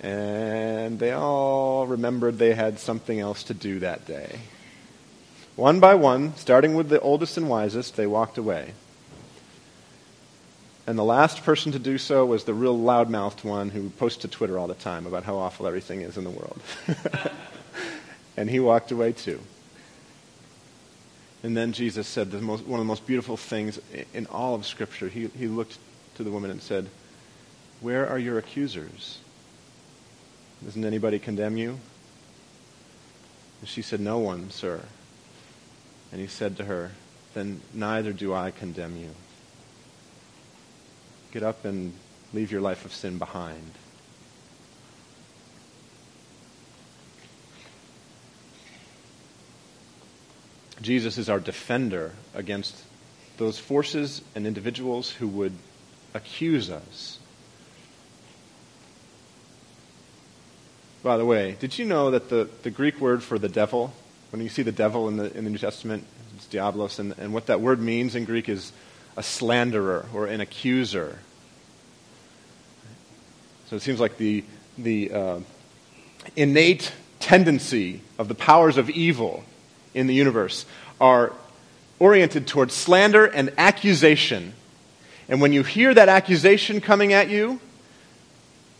And 0.00 1.00
they 1.00 1.10
all 1.10 1.88
remembered 1.88 2.38
they 2.38 2.54
had 2.54 2.78
something 2.78 3.18
else 3.18 3.42
to 3.44 3.54
do 3.54 3.80
that 3.80 4.06
day. 4.06 4.38
One 5.56 5.80
by 5.80 5.94
one, 5.94 6.36
starting 6.36 6.76
with 6.76 6.88
the 6.88 7.00
oldest 7.00 7.36
and 7.36 7.48
wisest, 7.48 7.96
they 7.96 8.06
walked 8.06 8.38
away. 8.38 8.74
And 10.86 10.96
the 10.96 11.02
last 11.02 11.42
person 11.42 11.72
to 11.72 11.80
do 11.80 11.98
so 11.98 12.24
was 12.24 12.44
the 12.44 12.54
real 12.54 12.78
loudmouthed 12.78 13.42
one 13.42 13.70
who 13.70 13.90
posts 13.90 14.22
to 14.22 14.28
Twitter 14.28 14.56
all 14.56 14.68
the 14.68 14.74
time 14.74 15.04
about 15.04 15.24
how 15.24 15.36
awful 15.36 15.66
everything 15.66 16.02
is 16.02 16.16
in 16.16 16.22
the 16.22 16.30
world. 16.30 16.60
and 18.36 18.48
he 18.48 18.60
walked 18.60 18.92
away 18.92 19.10
too. 19.10 19.40
And 21.42 21.56
then 21.56 21.72
Jesus 21.72 22.06
said 22.06 22.32
most, 22.32 22.64
one 22.66 22.80
of 22.80 22.86
the 22.86 22.88
most 22.88 23.06
beautiful 23.06 23.36
things 23.36 23.78
in 24.14 24.26
all 24.26 24.54
of 24.54 24.66
Scripture. 24.66 25.08
He, 25.08 25.28
he 25.28 25.46
looked 25.46 25.78
to 26.16 26.24
the 26.24 26.30
woman 26.30 26.50
and 26.50 26.60
said, 26.60 26.88
Where 27.80 28.08
are 28.08 28.18
your 28.18 28.38
accusers? 28.38 29.18
Doesn't 30.64 30.84
anybody 30.84 31.18
condemn 31.18 31.56
you? 31.56 31.78
And 33.60 33.68
she 33.68 33.82
said, 33.82 34.00
No 34.00 34.18
one, 34.18 34.50
sir. 34.50 34.80
And 36.10 36.20
he 36.20 36.26
said 36.26 36.56
to 36.56 36.64
her, 36.64 36.92
Then 37.34 37.60
neither 37.74 38.12
do 38.12 38.32
I 38.32 38.50
condemn 38.50 38.96
you. 38.96 39.10
Get 41.32 41.42
up 41.42 41.64
and 41.64 41.92
leave 42.32 42.50
your 42.50 42.60
life 42.60 42.84
of 42.84 42.94
sin 42.94 43.18
behind. 43.18 43.72
Jesus 50.86 51.18
is 51.18 51.28
our 51.28 51.40
defender 51.40 52.12
against 52.32 52.80
those 53.38 53.58
forces 53.58 54.22
and 54.36 54.46
individuals 54.46 55.10
who 55.10 55.26
would 55.26 55.52
accuse 56.14 56.70
us. 56.70 57.18
By 61.02 61.16
the 61.16 61.24
way, 61.24 61.56
did 61.58 61.76
you 61.76 61.86
know 61.86 62.12
that 62.12 62.28
the, 62.28 62.48
the 62.62 62.70
Greek 62.70 63.00
word 63.00 63.24
for 63.24 63.36
the 63.36 63.48
devil, 63.48 63.94
when 64.30 64.40
you 64.40 64.48
see 64.48 64.62
the 64.62 64.70
devil 64.70 65.08
in 65.08 65.16
the, 65.16 65.36
in 65.36 65.42
the 65.42 65.50
New 65.50 65.58
Testament, 65.58 66.04
it's 66.36 66.46
diablos, 66.46 67.00
and, 67.00 67.16
and 67.18 67.34
what 67.34 67.46
that 67.46 67.60
word 67.60 67.80
means 67.80 68.14
in 68.14 68.24
Greek 68.24 68.48
is 68.48 68.70
a 69.16 69.24
slanderer 69.24 70.06
or 70.14 70.26
an 70.26 70.40
accuser. 70.40 71.18
So 73.70 73.74
it 73.74 73.82
seems 73.82 73.98
like 73.98 74.18
the, 74.18 74.44
the 74.78 75.10
uh, 75.10 75.40
innate 76.36 76.92
tendency 77.18 78.02
of 78.20 78.28
the 78.28 78.36
powers 78.36 78.76
of 78.76 78.88
evil 78.88 79.42
in 79.96 80.06
the 80.06 80.14
universe 80.14 80.66
are 81.00 81.32
oriented 81.98 82.46
towards 82.46 82.74
slander 82.74 83.24
and 83.24 83.52
accusation. 83.56 84.52
And 85.28 85.40
when 85.40 85.52
you 85.52 85.64
hear 85.64 85.92
that 85.94 86.08
accusation 86.08 86.80
coming 86.80 87.12
at 87.12 87.28
you, 87.28 87.58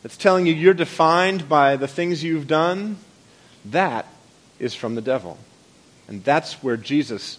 that's 0.03 0.17
telling 0.17 0.47
you 0.47 0.53
you're 0.53 0.75
defined 0.75 1.49
by 1.49 1.77
the 1.77 1.89
things 1.89 2.23
you've 2.23 2.47
done, 2.47 2.99
that 3.65 4.07
is 4.61 4.75
from 4.75 4.95
the 4.95 5.01
devil. 5.01 5.39
And 6.07 6.23
that's 6.23 6.63
where 6.63 6.77
Jesus 6.77 7.39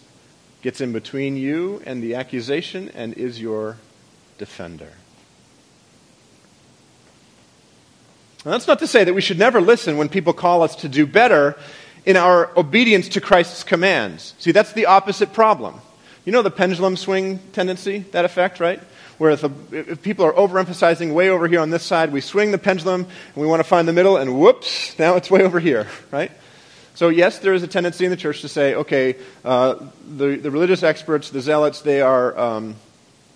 gets 0.62 0.82
in 0.82 0.92
between 0.92 1.38
you 1.38 1.82
and 1.86 2.04
the 2.04 2.16
accusation 2.16 2.90
and 2.96 3.14
is 3.14 3.40
your 3.40 3.78
defender. 4.38 4.92
That's 8.44 8.68
not 8.68 8.80
to 8.80 8.88
say 8.88 9.04
that 9.04 9.14
we 9.14 9.22
should 9.22 9.40
never 9.40 9.62
listen 9.62 9.98
when 9.98 10.10
people 10.10 10.34
call 10.34 10.64
us 10.64 10.76
to 10.78 10.90
do 10.90 11.06
better 11.06 11.58
in 12.08 12.16
our 12.16 12.58
obedience 12.58 13.10
to 13.10 13.22
Christ's 13.22 13.66
commands. 13.66 14.34
See, 14.40 14.54
that's 14.54 14.72
the 14.72 14.86
opposite 14.86 15.34
problem. 15.34 15.82
You 16.24 16.32
know 16.32 16.42
the 16.42 16.50
pendulum 16.50 16.96
swing 16.96 17.40
tendency, 17.52 18.00
that 18.14 18.24
effect, 18.24 18.62
right? 18.62 18.80
Where 19.18 19.32
if, 19.32 19.44
if, 19.74 20.02
people 20.02 20.26
are 20.26 20.32
overemphasizing 20.32 21.14
way 21.14 21.30
over 21.30 21.50
here 21.50 21.60
on 21.60 21.70
this 21.70 21.84
side, 21.84 22.14
we 22.14 22.22
swing 22.22 22.52
the 22.52 22.58
pendulum 22.58 23.02
and 23.02 23.36
we 23.36 23.46
want 23.46 23.60
to 23.60 23.66
find 23.66 23.90
the 23.90 23.94
middle, 23.94 24.16
and 24.16 24.40
whoops, 24.40 24.98
now 24.98 25.18
it's 25.18 25.30
way 25.30 25.44
over 25.44 25.60
here, 25.60 25.88
right? 26.12 26.32
So, 26.96 27.10
yes, 27.10 27.40
there 27.40 27.54
is 27.54 27.62
a 27.62 27.68
tendency 27.68 28.06
in 28.06 28.12
the 28.12 28.18
church 28.18 28.40
to 28.42 28.48
say, 28.48 28.74
okay, 28.74 29.18
uh, 29.44 29.76
the, 30.08 30.38
the 30.38 30.50
religious 30.50 30.84
experts, 30.84 31.30
the 31.30 31.42
zealots, 31.42 31.82
they 31.82 32.02
are 32.02 32.38
um, 32.40 32.78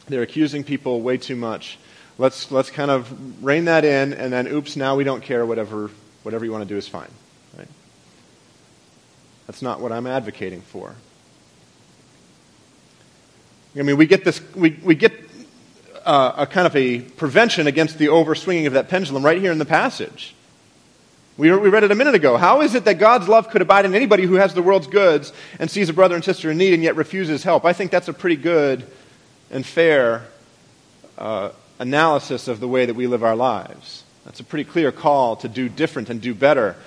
they're 0.07 0.23
accusing 0.23 0.63
people 0.63 1.01
way 1.01 1.17
too 1.17 1.35
much. 1.35 1.77
Let's, 2.17 2.51
let's 2.51 2.69
kind 2.69 2.89
of 2.89 3.43
rein 3.43 3.65
that 3.65 3.83
in, 3.83 4.13
and 4.13 4.31
then, 4.31 4.47
oops, 4.47 4.77
now 4.77 4.95
we 4.95 5.03
don't 5.03 5.21
care. 5.21 5.45
Whatever, 5.45 5.91
whatever 6.23 6.45
you 6.45 6.51
want 6.53 6.63
to 6.63 6.69
do 6.69 6.77
is 6.77 6.87
fine. 6.87 7.09
That's 9.51 9.61
not 9.61 9.81
what 9.81 9.91
I'm 9.91 10.07
advocating 10.07 10.61
for. 10.61 10.95
I 13.77 13.81
mean, 13.81 13.97
we 13.97 14.05
get 14.05 14.23
this, 14.23 14.39
we, 14.55 14.79
we 14.81 14.95
get 14.95 15.11
uh, 16.05 16.31
a 16.37 16.47
kind 16.47 16.65
of 16.65 16.73
a 16.73 17.01
prevention 17.01 17.67
against 17.67 17.97
the 17.97 18.05
overswinging 18.05 18.65
of 18.65 18.71
that 18.73 18.87
pendulum 18.87 19.25
right 19.25 19.41
here 19.41 19.51
in 19.51 19.57
the 19.57 19.65
passage. 19.65 20.33
We, 21.35 21.51
we 21.51 21.67
read 21.67 21.83
it 21.83 21.91
a 21.91 21.95
minute 21.95 22.15
ago. 22.15 22.37
How 22.37 22.61
is 22.61 22.75
it 22.75 22.85
that 22.85 22.93
God's 22.93 23.27
love 23.27 23.49
could 23.49 23.61
abide 23.61 23.83
in 23.83 23.93
anybody 23.93 24.23
who 24.23 24.35
has 24.35 24.53
the 24.53 24.61
world's 24.61 24.87
goods 24.87 25.33
and 25.59 25.69
sees 25.69 25.89
a 25.89 25.93
brother 25.93 26.15
and 26.15 26.23
sister 26.23 26.49
in 26.49 26.57
need 26.57 26.73
and 26.73 26.81
yet 26.81 26.95
refuses 26.95 27.43
help? 27.43 27.65
I 27.65 27.73
think 27.73 27.91
that's 27.91 28.07
a 28.07 28.13
pretty 28.13 28.37
good 28.37 28.87
and 29.49 29.65
fair 29.65 30.27
uh, 31.17 31.49
analysis 31.77 32.47
of 32.47 32.61
the 32.61 32.69
way 32.69 32.85
that 32.85 32.93
we 32.93 33.05
live 33.05 33.21
our 33.21 33.35
lives. 33.35 34.05
That's 34.23 34.39
a 34.39 34.45
pretty 34.45 34.63
clear 34.63 34.93
call 34.93 35.35
to 35.35 35.49
do 35.49 35.67
different 35.67 36.09
and 36.09 36.21
do 36.21 36.33
better 36.33 36.77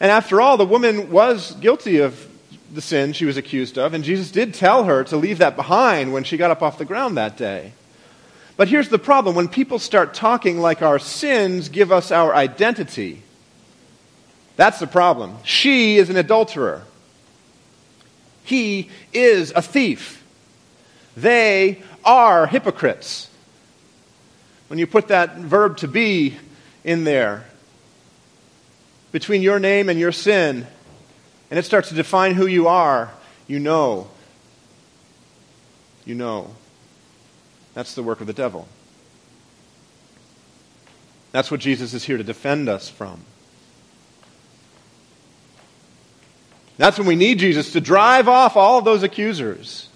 and 0.00 0.10
after 0.10 0.40
all, 0.40 0.56
the 0.56 0.66
woman 0.66 1.10
was 1.10 1.52
guilty 1.52 1.98
of 1.98 2.28
the 2.72 2.80
sin 2.80 3.12
she 3.12 3.24
was 3.24 3.36
accused 3.36 3.78
of, 3.78 3.94
and 3.94 4.04
Jesus 4.04 4.30
did 4.30 4.54
tell 4.54 4.84
her 4.84 5.04
to 5.04 5.16
leave 5.16 5.38
that 5.38 5.56
behind 5.56 6.12
when 6.12 6.24
she 6.24 6.36
got 6.36 6.50
up 6.50 6.62
off 6.62 6.78
the 6.78 6.84
ground 6.84 7.16
that 7.16 7.36
day. 7.36 7.72
But 8.56 8.68
here's 8.68 8.88
the 8.88 8.98
problem 8.98 9.36
when 9.36 9.48
people 9.48 9.78
start 9.78 10.14
talking 10.14 10.58
like 10.58 10.82
our 10.82 10.98
sins 10.98 11.68
give 11.68 11.92
us 11.92 12.10
our 12.10 12.34
identity, 12.34 13.22
that's 14.56 14.78
the 14.78 14.86
problem. 14.86 15.36
She 15.44 15.98
is 15.98 16.10
an 16.10 16.16
adulterer, 16.16 16.82
he 18.44 18.90
is 19.12 19.52
a 19.54 19.62
thief. 19.62 20.22
They 21.16 21.82
are 22.04 22.46
hypocrites. 22.46 23.30
When 24.68 24.78
you 24.78 24.86
put 24.86 25.08
that 25.08 25.36
verb 25.36 25.78
to 25.78 25.88
be 25.88 26.36
in 26.84 27.04
there, 27.04 27.46
between 29.16 29.40
your 29.40 29.58
name 29.58 29.88
and 29.88 29.98
your 29.98 30.12
sin, 30.12 30.66
and 31.50 31.58
it 31.58 31.62
starts 31.62 31.88
to 31.88 31.94
define 31.94 32.34
who 32.34 32.46
you 32.46 32.68
are, 32.68 33.10
you 33.46 33.58
know. 33.58 34.06
You 36.04 36.14
know. 36.14 36.54
That's 37.72 37.94
the 37.94 38.02
work 38.02 38.20
of 38.20 38.26
the 38.26 38.34
devil. 38.34 38.68
That's 41.32 41.50
what 41.50 41.60
Jesus 41.60 41.94
is 41.94 42.04
here 42.04 42.18
to 42.18 42.24
defend 42.24 42.68
us 42.68 42.90
from. 42.90 43.22
That's 46.76 46.98
when 46.98 47.06
we 47.06 47.16
need 47.16 47.38
Jesus 47.38 47.72
to 47.72 47.80
drive 47.80 48.28
off 48.28 48.54
all 48.54 48.76
of 48.76 48.84
those 48.84 49.02
accusers. 49.02 49.88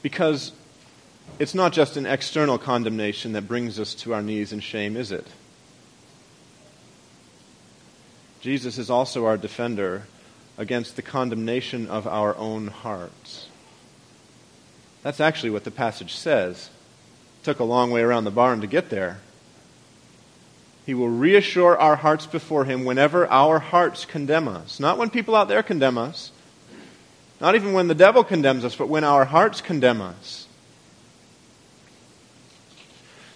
Because 0.00 0.52
it's 1.40 1.54
not 1.54 1.72
just 1.72 1.96
an 1.96 2.04
external 2.04 2.58
condemnation 2.58 3.32
that 3.32 3.48
brings 3.48 3.80
us 3.80 3.94
to 3.94 4.12
our 4.12 4.20
knees 4.20 4.52
in 4.52 4.60
shame, 4.60 4.94
is 4.94 5.10
it? 5.10 5.26
Jesus 8.42 8.76
is 8.76 8.90
also 8.90 9.24
our 9.24 9.38
defender 9.38 10.04
against 10.58 10.96
the 10.96 11.02
condemnation 11.02 11.86
of 11.86 12.06
our 12.06 12.36
own 12.36 12.66
hearts. 12.66 13.48
That's 15.02 15.18
actually 15.18 15.48
what 15.48 15.64
the 15.64 15.70
passage 15.70 16.14
says. 16.14 16.68
It 17.40 17.44
took 17.44 17.58
a 17.58 17.64
long 17.64 17.90
way 17.90 18.02
around 18.02 18.24
the 18.24 18.30
barn 18.30 18.60
to 18.60 18.66
get 18.66 18.90
there. 18.90 19.20
He 20.84 20.92
will 20.92 21.08
reassure 21.08 21.74
our 21.78 21.96
hearts 21.96 22.26
before 22.26 22.66
Him 22.66 22.84
whenever 22.84 23.26
our 23.30 23.60
hearts 23.60 24.04
condemn 24.04 24.46
us. 24.46 24.78
Not 24.78 24.98
when 24.98 25.08
people 25.08 25.34
out 25.34 25.48
there 25.48 25.62
condemn 25.62 25.96
us, 25.96 26.32
not 27.40 27.54
even 27.54 27.72
when 27.72 27.88
the 27.88 27.94
devil 27.94 28.24
condemns 28.24 28.62
us, 28.62 28.76
but 28.76 28.90
when 28.90 29.04
our 29.04 29.24
hearts 29.24 29.62
condemn 29.62 30.02
us. 30.02 30.46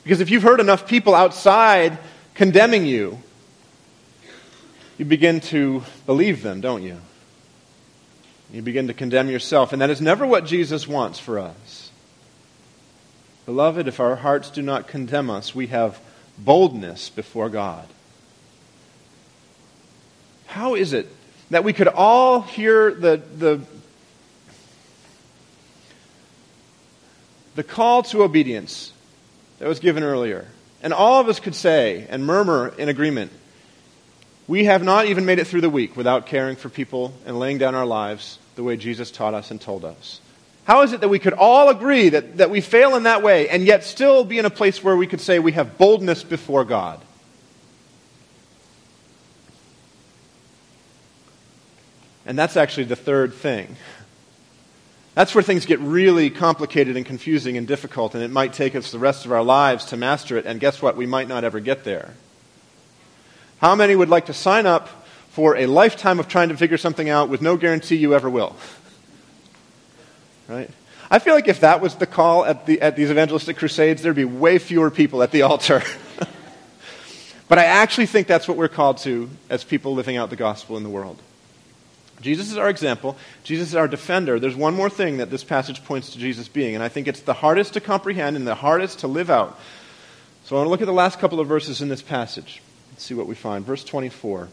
Because 0.04 0.20
if 0.20 0.30
you've 0.30 0.42
heard 0.42 0.61
enough 0.61 0.87
people 0.87 1.14
outside 1.14 1.99
condemning 2.34 2.87
you, 2.87 3.18
you 4.99 5.04
begin 5.04 5.40
to 5.40 5.82
believe 6.06 6.42
them, 6.42 6.61
don't 6.61 6.82
you? 6.82 6.99
You 8.52 8.62
begin 8.62 8.87
to 8.87 8.94
condemn 8.94 9.28
yourself. 9.28 9.73
And 9.73 9.82
that 9.82 9.90
is 9.90 10.00
never 10.00 10.26
what 10.26 10.44
Jesus 10.44 10.87
wants 10.87 11.18
for 11.18 11.38
us. 11.38 11.90
Beloved, 13.46 13.88
if 13.88 13.99
our 13.99 14.16
hearts 14.16 14.50
do 14.50 14.62
not 14.62 14.87
condemn 14.87 15.30
us, 15.30 15.54
we 15.54 15.66
have 15.68 16.00
boldness 16.38 17.11
before 17.11 17.49
God. 17.49 17.87
How 20.46 20.75
is 20.75 20.92
it 20.92 21.08
that 21.50 21.64
we 21.64 21.73
could 21.73 21.88
all 21.88 22.42
hear 22.42 22.94
the, 22.94 23.20
the, 23.37 23.61
the 27.54 27.62
call 27.62 28.02
to 28.04 28.23
obedience 28.23 28.92
that 29.64 29.68
was 29.68 29.80
given 29.80 30.02
earlier. 30.02 30.44
And 30.83 30.92
all 30.92 31.23
of 31.23 31.28
us 31.30 31.40
could 31.40 31.54
say 31.54 32.06
and 32.11 32.26
murmur 32.26 32.75
in 32.76 32.90
agreement 32.90 33.33
we 34.47 34.66
have 34.66 34.83
not 34.83 35.06
even 35.06 35.25
made 35.25 35.38
it 35.38 35.47
through 35.47 35.62
the 35.62 35.71
week 35.71 35.97
without 35.97 36.26
caring 36.26 36.56
for 36.56 36.68
people 36.68 37.14
and 37.25 37.38
laying 37.38 37.56
down 37.56 37.75
our 37.75 37.87
lives 37.87 38.38
the 38.56 38.62
way 38.62 38.76
Jesus 38.76 39.11
taught 39.11 39.33
us 39.33 39.50
and 39.50 39.59
told 39.59 39.87
us. 39.87 40.21
How 40.64 40.83
is 40.83 40.92
it 40.92 41.00
that 41.00 41.09
we 41.09 41.18
could 41.18 41.33
all 41.33 41.71
agree 41.71 42.11
that, 42.11 42.37
that 42.37 42.50
we 42.50 42.61
fail 42.61 42.94
in 42.94 43.04
that 43.04 43.23
way 43.23 43.49
and 43.49 43.64
yet 43.64 43.85
still 43.85 44.23
be 44.23 44.38
in 44.38 44.44
a 44.44 44.50
place 44.50 44.85
where 44.85 44.99
we 44.99 45.06
could 45.06 45.23
say 45.23 45.38
we 45.38 45.52
have 45.52 45.78
boldness 45.78 46.23
before 46.23 46.66
God? 46.66 47.00
And 52.26 52.38
that's 52.38 52.59
actually 52.59 52.85
the 52.85 52.97
third 52.97 53.33
thing. 53.33 53.76
That's 55.14 55.33
where 55.35 55.42
things 55.42 55.64
get 55.64 55.78
really 55.78 56.28
complicated 56.28 56.97
and 56.97 57.06
confusing 57.06 57.56
and 57.56 57.68
difficult, 57.68 58.14
and 58.14 58.25
it 58.25 58.30
might 58.33 58.52
take 58.52 58.75
us 58.75 58.90
the 58.90 58.99
rest 58.99 59.25
of 59.25 59.33
our 59.33 59.44
lives 59.44 59.87
to 59.87 59.97
master 59.97 60.37
it, 60.37 60.44
and 60.44 60.59
guess 60.59 60.83
what? 60.83 60.97
We 60.97 61.06
might 61.06 61.28
not 61.28 61.44
ever 61.44 61.61
get 61.61 61.85
there. 61.85 62.14
How 63.59 63.76
many 63.76 63.94
would 63.94 64.09
like 64.09 64.26
to 64.26 64.35
sign 64.35 64.66
up 64.66 64.88
for 65.30 65.56
a 65.56 65.66
lifetime 65.66 66.18
of 66.18 66.26
trying 66.26 66.49
to 66.49 66.56
figure 66.56 66.76
something 66.76 67.09
out 67.09 67.28
with 67.28 67.40
no 67.40 67.56
guarantee 67.56 67.97
you 67.97 68.14
ever 68.14 68.28
will? 68.28 68.56
Right? 70.49 70.71
I 71.11 71.21
feel 71.21 71.35
like 71.35 71.47
if 71.47 71.61
that 71.61 71.80
was 71.80 71.94
the 71.94 72.06
call 72.06 72.44
at, 72.44 72.66
the, 72.66 72.80
at 72.80 72.97
these 72.97 73.11
evangelistic 73.11 73.56
crusades, 73.56 74.02
there'd 74.02 74.16
be 74.16 74.25
way 74.25 74.59
fewer 74.59 74.90
people 74.90 75.23
at 75.23 75.30
the 75.30 75.42
altar. 75.42 75.83
but 77.49 77.59
I 77.59 77.64
actually 77.64 78.06
think 78.06 78.26
that's 78.26 78.49
what 78.49 78.56
we're 78.56 78.68
called 78.68 78.99
to 78.99 79.30
as 79.49 79.62
people 79.62 79.94
living 79.94 80.16
out 80.16 80.30
the 80.30 80.37
gospel 80.37 80.76
in 80.76 80.83
the 80.83 80.88
world. 80.88 81.21
Jesus 82.24 82.50
is 82.50 82.56
our 82.56 82.70
example. 82.70 83.18
Jesus 83.42 83.68
is 83.68 83.74
our 83.74 83.86
defender. 83.86 84.40
There's 84.40 84.56
one 84.56 84.74
more 84.74 84.88
thing 84.88 85.18
that 85.18 85.30
this 85.30 85.44
passage 85.44 85.84
points 85.84 86.10
to 86.12 86.18
Jesus 86.18 86.48
being, 86.48 86.74
and 86.74 86.82
I 86.82 86.88
think 86.88 87.06
it's 87.06 87.20
the 87.20 87.34
hardest 87.34 87.74
to 87.74 87.82
comprehend 87.82 88.34
and 88.36 88.46
the 88.46 88.54
hardest 88.54 89.00
to 89.00 89.08
live 89.08 89.28
out. 89.28 89.60
So 90.44 90.56
I 90.56 90.58
want 90.58 90.68
to 90.68 90.70
look 90.70 90.80
at 90.80 90.86
the 90.86 90.92
last 90.92 91.18
couple 91.18 91.38
of 91.38 91.46
verses 91.46 91.82
in 91.82 91.90
this 91.90 92.00
passage 92.00 92.62
and 92.90 92.98
see 92.98 93.12
what 93.12 93.26
we 93.26 93.34
find. 93.34 93.62
Verse 93.62 93.84
24. 93.84 94.48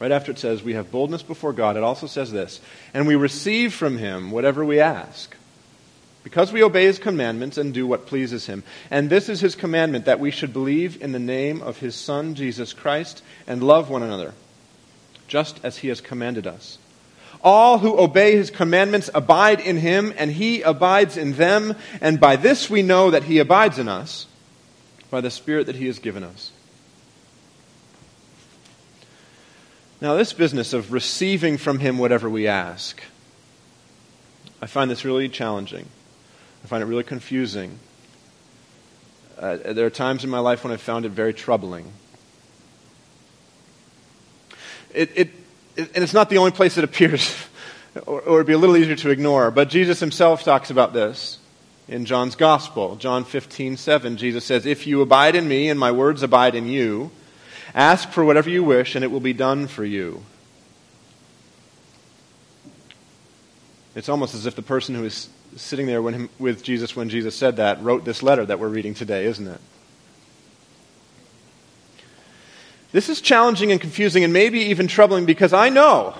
Right 0.00 0.10
after 0.10 0.32
it 0.32 0.40
says, 0.40 0.64
We 0.64 0.74
have 0.74 0.90
boldness 0.90 1.22
before 1.22 1.52
God, 1.52 1.76
it 1.76 1.84
also 1.84 2.08
says 2.08 2.32
this, 2.32 2.60
and 2.92 3.06
we 3.06 3.14
receive 3.14 3.72
from 3.72 3.96
him 3.96 4.32
whatever 4.32 4.64
we 4.64 4.80
ask. 4.80 5.36
Because 6.24 6.52
we 6.52 6.64
obey 6.64 6.86
his 6.86 6.98
commandments 6.98 7.56
and 7.56 7.72
do 7.72 7.86
what 7.86 8.06
pleases 8.06 8.46
him. 8.46 8.64
And 8.90 9.08
this 9.08 9.28
is 9.28 9.40
his 9.40 9.54
commandment 9.54 10.06
that 10.06 10.20
we 10.20 10.32
should 10.32 10.52
believe 10.52 11.00
in 11.00 11.12
the 11.12 11.20
name 11.20 11.62
of 11.62 11.78
his 11.78 11.94
Son, 11.94 12.34
Jesus 12.34 12.72
Christ, 12.72 13.22
and 13.46 13.62
love 13.62 13.88
one 13.88 14.02
another 14.02 14.34
just 15.30 15.60
as 15.62 15.78
he 15.78 15.88
has 15.88 16.00
commanded 16.00 16.44
us. 16.44 16.76
All 17.40 17.78
who 17.78 17.98
obey 17.98 18.32
his 18.32 18.50
commandments 18.50 19.08
abide 19.14 19.60
in 19.60 19.76
him, 19.76 20.12
and 20.18 20.30
he 20.30 20.60
abides 20.60 21.16
in 21.16 21.34
them, 21.34 21.76
and 22.00 22.18
by 22.18 22.34
this 22.34 22.68
we 22.68 22.82
know 22.82 23.12
that 23.12 23.22
he 23.22 23.38
abides 23.38 23.78
in 23.78 23.88
us, 23.88 24.26
by 25.08 25.20
the 25.20 25.30
Spirit 25.30 25.66
that 25.66 25.76
he 25.76 25.86
has 25.86 26.00
given 26.00 26.24
us. 26.24 26.50
Now, 30.00 30.16
this 30.16 30.32
business 30.32 30.72
of 30.72 30.92
receiving 30.92 31.58
from 31.58 31.78
him 31.78 31.96
whatever 31.96 32.28
we 32.28 32.48
ask, 32.48 33.00
I 34.60 34.66
find 34.66 34.90
this 34.90 35.04
really 35.04 35.28
challenging. 35.28 35.86
I 36.64 36.66
find 36.66 36.82
it 36.82 36.86
really 36.86 37.04
confusing. 37.04 37.78
Uh, 39.38 39.58
there 39.58 39.86
are 39.86 39.90
times 39.90 40.24
in 40.24 40.30
my 40.30 40.40
life 40.40 40.64
when 40.64 40.72
I've 40.72 40.80
found 40.80 41.06
it 41.06 41.12
very 41.12 41.32
troubling. 41.32 41.92
It, 44.94 45.10
it, 45.14 45.30
it, 45.76 45.94
and 45.94 46.04
it's 46.04 46.14
not 46.14 46.30
the 46.30 46.38
only 46.38 46.50
place 46.50 46.76
it 46.78 46.84
appears, 46.84 47.34
or, 48.06 48.20
or 48.20 48.34
it'd 48.38 48.46
be 48.46 48.52
a 48.52 48.58
little 48.58 48.76
easier 48.76 48.96
to 48.96 49.10
ignore. 49.10 49.50
But 49.50 49.68
Jesus 49.68 50.00
himself 50.00 50.42
talks 50.42 50.70
about 50.70 50.92
this 50.92 51.38
in 51.88 52.04
John's 52.04 52.36
Gospel. 52.36 52.96
John 52.96 53.24
15, 53.24 53.76
7, 53.76 54.16
Jesus 54.16 54.44
says, 54.44 54.64
If 54.64 54.86
you 54.86 55.02
abide 55.02 55.34
in 55.34 55.48
me 55.48 55.68
and 55.68 55.78
my 55.78 55.92
words 55.92 56.22
abide 56.22 56.54
in 56.54 56.66
you, 56.68 57.10
ask 57.74 58.08
for 58.10 58.24
whatever 58.24 58.48
you 58.48 58.64
wish 58.64 58.94
and 58.94 59.04
it 59.04 59.10
will 59.10 59.20
be 59.20 59.32
done 59.32 59.66
for 59.66 59.84
you. 59.84 60.22
It's 63.94 64.08
almost 64.08 64.34
as 64.34 64.46
if 64.46 64.54
the 64.54 64.62
person 64.62 64.94
who 64.94 65.02
was 65.02 65.28
sitting 65.56 65.86
there 65.86 66.00
when, 66.00 66.28
with 66.38 66.62
Jesus 66.62 66.94
when 66.94 67.08
Jesus 67.08 67.34
said 67.34 67.56
that 67.56 67.82
wrote 67.82 68.04
this 68.04 68.22
letter 68.22 68.46
that 68.46 68.60
we're 68.60 68.68
reading 68.68 68.94
today, 68.94 69.24
isn't 69.24 69.48
it? 69.48 69.60
This 72.92 73.08
is 73.08 73.20
challenging 73.20 73.70
and 73.70 73.80
confusing 73.80 74.24
and 74.24 74.32
maybe 74.32 74.60
even 74.60 74.86
troubling 74.86 75.24
because 75.24 75.52
I 75.52 75.68
know 75.68 76.14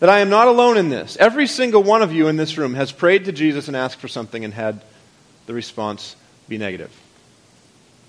that 0.00 0.08
I 0.08 0.20
am 0.20 0.30
not 0.30 0.48
alone 0.48 0.76
in 0.76 0.88
this. 0.88 1.16
Every 1.18 1.46
single 1.46 1.82
one 1.82 2.02
of 2.02 2.12
you 2.12 2.28
in 2.28 2.36
this 2.36 2.58
room 2.58 2.74
has 2.74 2.92
prayed 2.92 3.24
to 3.26 3.32
Jesus 3.32 3.68
and 3.68 3.76
asked 3.76 3.98
for 3.98 4.08
something 4.08 4.44
and 4.44 4.54
had 4.54 4.80
the 5.46 5.54
response 5.54 6.16
be 6.48 6.58
negative. 6.58 6.92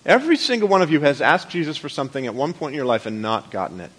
Every 0.06 0.38
single 0.38 0.68
one 0.68 0.82
of 0.82 0.92
you 0.92 1.02
has 1.02 1.22
asked 1.22 1.50
Jesus 1.50 1.78
for 1.78 1.90
something 1.90 2.26
at 2.26 2.34
one 2.34 2.54
point 2.54 2.74
in 2.74 2.78
your 2.78 2.86
life 2.86 3.06
and 3.06 3.22
not 3.22 3.52
gotten 3.52 3.80
it. 3.80 3.92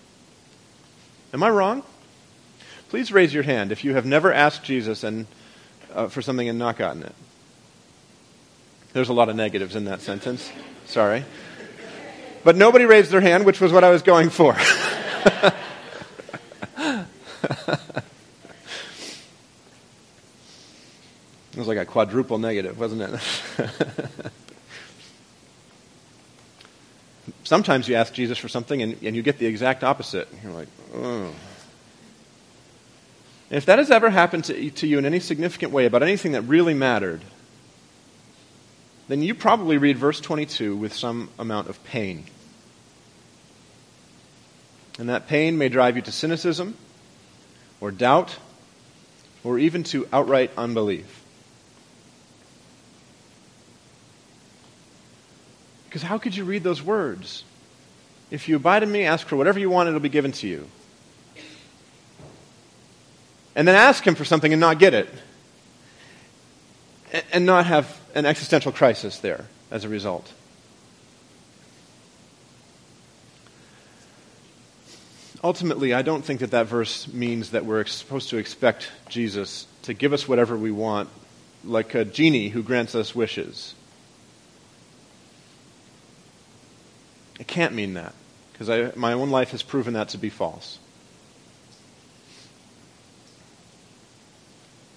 Am 1.33 1.43
I 1.43 1.51
wrong? 1.51 1.83
Please 2.89 3.13
raise 3.13 3.33
your 3.33 3.45
hand 3.45 3.71
if 3.71 3.85
you 3.85 3.95
have 3.95 4.07
never 4.07 4.33
asked 4.33 4.65
Jesus 4.65 5.05
and, 5.05 5.27
uh, 5.95 6.09
for 6.09 6.23
something 6.23 6.49
and 6.49 6.59
not 6.59 6.77
gotten 6.77 7.05
it. 7.05 7.15
There's 8.93 9.09
a 9.09 9.13
lot 9.13 9.29
of 9.29 9.37
negatives 9.37 9.77
in 9.77 9.85
that 9.85 10.01
sentence. 10.01 10.51
Sorry. 10.87 11.25
But 12.43 12.57
nobody 12.57 12.85
raised 12.85 13.11
their 13.11 13.21
hand, 13.21 13.45
which 13.45 13.61
was 13.61 13.73
what 13.73 13.85
I 13.85 13.91
was 13.91 14.03
going 14.03 14.31
for. 14.31 14.57
It 21.53 21.59
was 21.59 21.67
like 21.69 21.79
a 21.79 21.85
quadruple 21.85 22.39
negative, 22.39 22.79
wasn't 22.79 23.03
it? 23.03 23.21
Sometimes 27.45 27.89
you 27.89 27.97
ask 27.97 28.15
Jesus 28.15 28.39
for 28.39 28.49
something 28.49 28.81
and, 28.81 28.97
and 29.03 29.17
you 29.17 29.23
get 29.23 29.39
the 29.39 29.47
exact 29.47 29.83
opposite. 29.83 30.29
You're 30.45 30.53
like, 30.53 30.69
oh. 30.95 31.35
if 33.51 33.67
that 33.67 33.79
has 33.81 33.91
ever 33.91 34.11
happened 34.11 34.45
to, 34.45 34.71
to 34.71 34.87
you 34.87 34.99
in 34.99 35.05
any 35.05 35.19
significant 35.19 35.73
way 35.73 35.87
about 35.87 36.05
anything 36.05 36.33
that 36.33 36.43
really 36.43 36.75
mattered, 36.75 37.21
then 39.11 39.23
you 39.23 39.35
probably 39.35 39.77
read 39.77 39.99
verse 39.99 40.21
22 40.21 40.77
with 40.77 40.95
some 40.95 41.31
amount 41.37 41.69
of 41.69 41.83
pain. 41.83 42.25
And 45.01 45.09
that 45.09 45.27
pain 45.27 45.59
may 45.59 45.69
drive 45.69 45.97
you 45.97 46.03
to 46.03 46.13
cynicism 46.13 46.77
or 47.81 47.91
doubt 47.91 48.37
or 49.43 49.59
even 49.59 49.83
to 49.85 50.07
outright 50.13 50.53
unbelief. 50.57 51.25
Because 55.87 56.03
how 56.03 56.19
could 56.19 56.37
you 56.37 56.45
read 56.45 56.63
those 56.63 56.81
words? 56.81 57.43
If 58.31 58.49
you 58.49 58.55
abide 58.55 58.85
in 58.85 58.93
me, 58.93 59.07
ask 59.07 59.27
for 59.27 59.35
whatever 59.35 59.59
you 59.59 59.71
want, 59.71 59.89
it'll 59.89 59.99
be 59.99 60.09
given 60.09 60.31
to 60.33 60.47
you. 60.47 60.69
And 63.57 63.67
then 63.67 63.75
ask 63.75 64.07
him 64.07 64.15
for 64.15 64.25
something 64.25 64.53
and 64.53 64.61
not 64.61 64.79
get 64.79 64.95
it. 64.95 65.09
And 67.33 67.45
not 67.45 67.67
have 67.67 68.00
an 68.15 68.27
existential 68.27 68.73
crisis 68.73 69.19
there 69.19 69.47
as 69.71 69.85
a 69.85 69.89
result. 69.89 70.33
ultimately, 75.43 75.95
I 75.95 76.03
don't 76.03 76.25
think 76.25 76.41
that 76.41 76.51
that 76.51 76.67
verse 76.67 77.09
means 77.09 77.51
that 77.51 77.65
we're 77.65 77.85
supposed 77.87 78.31
to 78.31 78.37
expect 78.37 78.91
Jesus 79.09 79.67
to 79.83 79.95
give 79.95 80.13
us 80.13 80.29
whatever 80.29 80.57
we 80.57 80.71
want, 80.71 81.09
like 81.65 81.95
a 81.95 82.05
genie 82.05 82.51
who 82.51 82.63
grants 82.63 82.95
us 82.95 83.15
wishes. 83.15 83.75
It 87.39 87.47
can't 87.47 87.75
mean 87.75 87.95
that, 87.95 88.15
because 88.53 88.97
my 88.97 89.15
own 89.15 89.31
life 89.31 89.51
has 89.53 89.63
proven 89.63 89.95
that 89.95 90.11
to 90.11 90.19
be 90.19 90.29
false. 90.29 90.79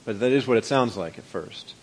But 0.05 0.19
that 0.19 0.33
is 0.33 0.45
what 0.45 0.57
it 0.57 0.65
sounds 0.65 0.97
like 0.97 1.17
at 1.17 1.23
first. 1.23 1.73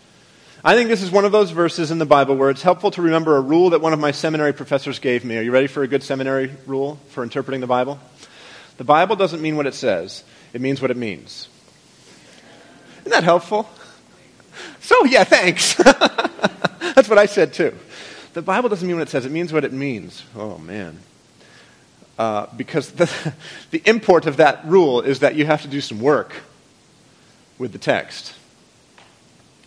I 0.63 0.75
think 0.75 0.91
this 0.91 1.01
is 1.01 1.11
one 1.11 1.25
of 1.25 1.33
those 1.33 1.53
verses 1.53 1.91
in 1.91 1.99
the 1.99 2.05
Bible 2.05 2.37
where 2.37 2.51
it's 2.51 2.61
helpful 2.61 2.91
to 2.91 3.01
remember 3.01 3.39
a 3.39 3.41
rule 3.41 3.71
that 3.71 3.81
one 3.81 3.95
of 3.95 3.99
my 3.99 4.11
seminary 4.11 4.53
professors 4.53 4.99
gave 4.99 5.25
me. 5.25 5.39
Are 5.39 5.43
you 5.43 5.53
ready 5.53 5.69
for 5.69 5.83
a 5.83 5.89
good 5.89 6.03
seminary 6.03 6.55
rule 6.67 6.99
for 7.09 7.23
interpreting 7.23 7.63
the 7.63 7.67
Bible? 7.67 7.99
The 8.77 8.85
Bible 8.85 9.17
doesn't 9.17 9.41
mean 9.41 9.57
what 9.57 9.67
it 9.67 9.73
says, 9.73 10.23
it 10.53 10.61
means 10.61 10.83
what 10.83 10.91
it 10.91 10.99
means. 10.99 11.49
Isn't 13.01 13.13
that 13.13 13.25
helpful? 13.25 13.71
So, 14.81 15.07
yeah, 15.07 15.25
thanks. 15.25 15.75
That's 15.75 17.09
what 17.09 17.17
I 17.17 17.25
said 17.25 17.55
too. 17.55 17.75
The 18.35 18.43
Bible 18.43 18.69
doesn't 18.69 18.87
mean 18.87 18.97
what 18.99 19.09
it 19.09 19.11
says, 19.11 19.25
it 19.25 19.33
means 19.33 19.55
what 19.55 19.65
it 19.65 19.73
means. 19.73 20.25
Oh, 20.37 20.59
man. 20.59 20.99
Uh, 22.19 22.47
because 22.55 22.91
the, 22.93 23.11
the 23.71 23.81
import 23.87 24.27
of 24.27 24.37
that 24.37 24.67
rule 24.67 25.01
is 25.01 25.21
that 25.21 25.37
you 25.37 25.47
have 25.47 25.63
to 25.63 25.69
do 25.69 25.81
some 25.81 26.01
work 26.01 26.35
with 27.57 27.73
the 27.73 27.79
text. 27.79 28.35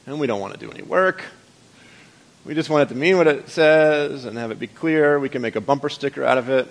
And 0.05 0.19
we 0.19 0.27
don't 0.27 0.39
want 0.39 0.53
to 0.53 0.59
do 0.59 0.71
any 0.71 0.81
work. 0.81 1.23
We 2.45 2.53
just 2.53 2.69
want 2.69 2.89
it 2.89 2.93
to 2.93 2.99
mean 2.99 3.17
what 3.17 3.27
it 3.27 3.47
says 3.49 4.25
and 4.25 4.37
have 4.37 4.51
it 4.51 4.59
be 4.59 4.67
clear. 4.67 5.17
We 5.17 5.29
can 5.29 5.41
make 5.41 5.55
a 5.55 5.61
bumper 5.61 5.87
sticker 5.87 6.25
out 6.25 6.37
of 6.37 6.49
it. 6.49 6.67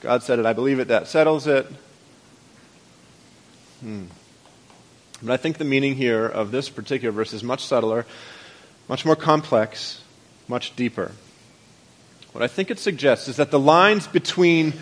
God 0.00 0.24
said 0.24 0.40
it, 0.40 0.46
I 0.46 0.52
believe 0.52 0.80
it, 0.80 0.88
that 0.88 1.06
settles 1.06 1.46
it. 1.46 1.66
Hmm. 3.80 4.06
But 5.22 5.32
I 5.32 5.36
think 5.36 5.58
the 5.58 5.64
meaning 5.64 5.94
here 5.94 6.26
of 6.26 6.50
this 6.50 6.68
particular 6.68 7.12
verse 7.12 7.32
is 7.32 7.44
much 7.44 7.64
subtler, 7.64 8.04
much 8.88 9.04
more 9.04 9.14
complex, 9.14 10.00
much 10.48 10.74
deeper. 10.74 11.12
What 12.32 12.42
I 12.42 12.48
think 12.48 12.72
it 12.72 12.80
suggests 12.80 13.28
is 13.28 13.36
that 13.36 13.52
the 13.52 13.60
lines 13.60 14.08
between 14.08 14.72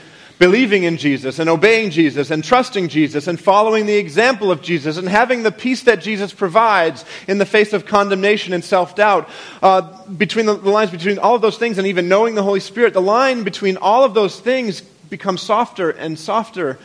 believing 0.41 0.85
in 0.85 0.97
Jesus 0.97 1.39
and 1.39 1.51
obeying 1.51 1.91
Jesus 1.91 2.31
and 2.31 2.43
trusting 2.43 2.89
Jesus 2.89 3.27
and 3.29 3.39
following 3.39 3.85
the 3.85 3.99
example 3.99 4.51
of 4.51 4.63
Jesus 4.63 4.97
and 4.97 5.07
having 5.07 5.43
the 5.43 5.53
peace 5.53 5.83
that 5.83 6.01
Jesus 6.01 6.33
provides 6.33 7.05
in 7.29 7.37
the 7.37 7.45
face 7.45 7.75
of 7.75 7.85
condemnation 7.85 8.55
and 8.55 8.65
self 8.65 8.97
doubt. 8.97 9.29
Uh, 9.63 9.83
between 10.09 10.47
the, 10.47 10.57
the 10.57 10.71
lines 10.71 10.91
between 10.91 11.19
all 11.19 11.35
of 11.35 11.43
those 11.43 11.59
things 11.59 11.77
and 11.77 11.87
even 11.87 12.09
knowing 12.09 12.35
the 12.35 12.43
Holy 12.43 12.59
Spirit, 12.59 12.95
the 12.95 13.03
line 13.03 13.45
between 13.45 13.77
all 13.77 14.03
of 14.03 14.15
those 14.15 14.41
things 14.41 14.81
becomes 14.81 15.43
softer 15.43 15.91
and 15.91 16.19
softer 16.19 16.79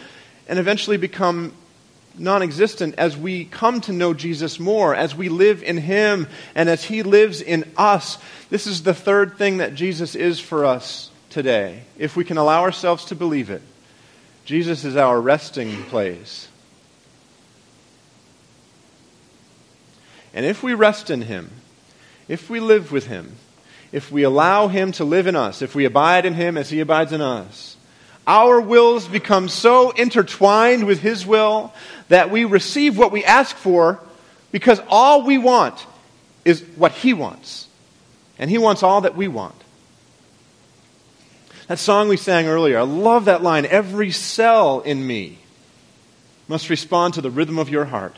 and 0.49 0.59
eventually 0.59 0.97
become 0.97 1.53
non 2.17 2.43
existent 2.43 2.95
as 2.97 3.15
we 3.15 3.45
come 3.45 3.79
to 3.81 3.93
know 3.93 4.13
Jesus 4.13 4.59
more, 4.59 4.93
as 4.93 5.15
we 5.15 5.29
live 5.29 5.63
in 5.63 5.77
Him, 5.77 6.27
and 6.55 6.67
as 6.67 6.83
He 6.83 7.03
lives 7.03 7.39
in 7.39 7.63
us. 7.77 8.17
This 8.49 8.67
is 8.67 8.83
the 8.83 8.93
third 8.93 9.37
thing 9.37 9.57
that 9.57 9.75
Jesus 9.75 10.13
is 10.13 10.41
for 10.41 10.65
us 10.65 11.09
today, 11.35 11.81
if 11.97 12.15
we 12.15 12.23
can 12.23 12.37
allow 12.37 12.61
ourselves 12.61 13.03
to 13.03 13.13
believe 13.13 13.49
it. 13.49 13.61
Jesus 14.45 14.85
is 14.85 14.95
our 14.95 15.19
resting 15.19 15.83
place. 15.83 16.47
And 20.33 20.45
if 20.45 20.63
we 20.63 20.73
rest 20.73 21.09
in 21.09 21.23
Him, 21.23 21.51
if 22.29 22.49
we 22.49 22.61
live 22.61 22.89
with 22.93 23.07
Him, 23.07 23.35
if 23.91 24.13
we 24.13 24.23
allow 24.23 24.69
Him 24.69 24.93
to 24.93 25.03
live 25.03 25.27
in 25.27 25.35
us, 25.35 25.61
if 25.61 25.75
we 25.75 25.83
abide 25.83 26.25
in 26.25 26.35
Him 26.35 26.57
as 26.57 26.69
He 26.69 26.79
abides 26.79 27.11
in 27.11 27.19
us, 27.19 27.75
our 28.25 28.61
wills 28.61 29.05
become 29.05 29.49
so 29.49 29.91
intertwined 29.91 30.87
with 30.87 31.01
His 31.01 31.25
will 31.27 31.73
that 32.07 32.31
we 32.31 32.45
receive 32.45 32.97
what 32.97 33.11
we 33.11 33.25
ask 33.25 33.53
for 33.57 33.99
because 34.53 34.79
all 34.87 35.25
we 35.25 35.37
want 35.37 35.85
is 36.45 36.61
what 36.77 36.93
He 36.93 37.11
wants. 37.11 37.67
And 38.39 38.49
He 38.49 38.57
wants 38.57 38.83
all 38.83 39.01
that 39.01 39.17
we 39.17 39.27
want. 39.27 39.64
That 41.67 41.79
song 41.79 42.09
we 42.09 42.17
sang 42.17 42.47
earlier, 42.47 42.77
I 42.79 42.83
love 42.83 43.25
that 43.25 43.41
line. 43.41 43.65
Every 43.65 44.11
cell 44.11 44.81
in 44.81 45.05
me 45.05 45.39
must 46.47 46.69
respond 46.69 47.15
to 47.15 47.21
the 47.21 47.31
rhythm 47.31 47.57
of 47.57 47.69
your 47.69 47.85
heart. 47.85 48.15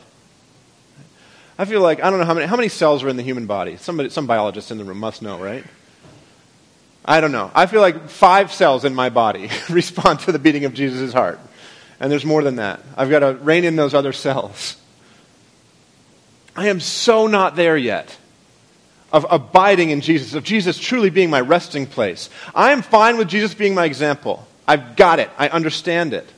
I 1.58 1.64
feel 1.64 1.80
like, 1.80 2.02
I 2.02 2.10
don't 2.10 2.18
know 2.18 2.26
how 2.26 2.34
many, 2.34 2.46
how 2.46 2.56
many 2.56 2.68
cells 2.68 3.02
are 3.02 3.08
in 3.08 3.16
the 3.16 3.22
human 3.22 3.46
body. 3.46 3.76
Somebody, 3.78 4.10
some 4.10 4.26
biologist 4.26 4.70
in 4.70 4.78
the 4.78 4.84
room 4.84 4.98
must 4.98 5.22
know, 5.22 5.38
right? 5.38 5.64
I 7.04 7.22
don't 7.22 7.32
know. 7.32 7.50
I 7.54 7.66
feel 7.66 7.80
like 7.80 8.10
five 8.10 8.52
cells 8.52 8.84
in 8.84 8.94
my 8.94 9.08
body 9.08 9.50
respond 9.70 10.20
to 10.20 10.32
the 10.32 10.38
beating 10.38 10.66
of 10.66 10.74
Jesus' 10.74 11.12
heart. 11.12 11.40
And 12.00 12.12
there's 12.12 12.24
more 12.24 12.42
than 12.42 12.56
that. 12.56 12.80
I've 12.96 13.10
got 13.10 13.20
to 13.20 13.32
rein 13.34 13.64
in 13.64 13.76
those 13.76 13.94
other 13.94 14.12
cells. 14.12 14.76
I 16.54 16.68
am 16.68 16.80
so 16.80 17.26
not 17.26 17.56
there 17.56 17.76
yet 17.76 18.16
of 19.12 19.26
abiding 19.30 19.90
in 19.90 20.00
Jesus, 20.00 20.34
of 20.34 20.44
Jesus 20.44 20.78
truly 20.78 21.10
being 21.10 21.30
my 21.30 21.40
resting 21.40 21.86
place. 21.86 22.28
I 22.54 22.72
am 22.72 22.82
fine 22.82 23.16
with 23.16 23.28
Jesus 23.28 23.54
being 23.54 23.74
my 23.74 23.84
example. 23.84 24.46
I've 24.66 24.96
got 24.96 25.18
it. 25.18 25.30
I 25.38 25.48
understand 25.48 26.12
it. 26.12 26.28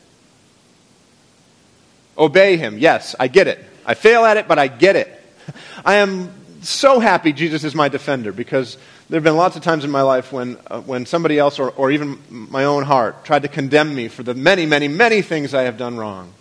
Obey 2.17 2.57
him. 2.57 2.79
Yes, 2.79 3.17
I 3.19 3.29
get 3.29 3.49
it. 3.49 3.65
I 3.85 3.95
fail 3.95 4.25
at 4.25 4.37
it, 4.37 4.47
but 4.47 4.59
I 4.59 4.69
get 4.69 4.95
it. 4.95 5.21
I 5.85 5.97
am 5.97 6.33
so 6.63 7.01
happy 7.01 7.33
Jesus 7.33 7.65
is 7.65 7.75
my 7.75 7.89
defender 7.89 8.33
because 8.33 8.77
there 9.09 9.17
have 9.17 9.25
been 9.25 9.37
lots 9.37 9.57
of 9.57 9.63
times 9.63 9.85
in 9.85 9.91
my 9.91 10.03
life 10.03 10.31
when, 10.31 10.57
uh, 10.69 10.81
when 10.83 11.07
somebody 11.07 11.39
else 11.39 11.59
or, 11.59 11.71
or 11.71 11.91
even 11.91 12.19
my 12.29 12.65
own 12.65 12.85
heart 12.85 13.25
tried 13.25 13.43
to 13.43 13.49
condemn 13.49 13.93
me 13.93 14.07
for 14.07 14.23
the 14.23 14.35
many, 14.35 14.67
many, 14.67 14.87
many 14.87 15.23
things 15.23 15.55
I 15.55 15.63
have 15.63 15.77
done 15.77 15.97
wrong. 15.97 16.33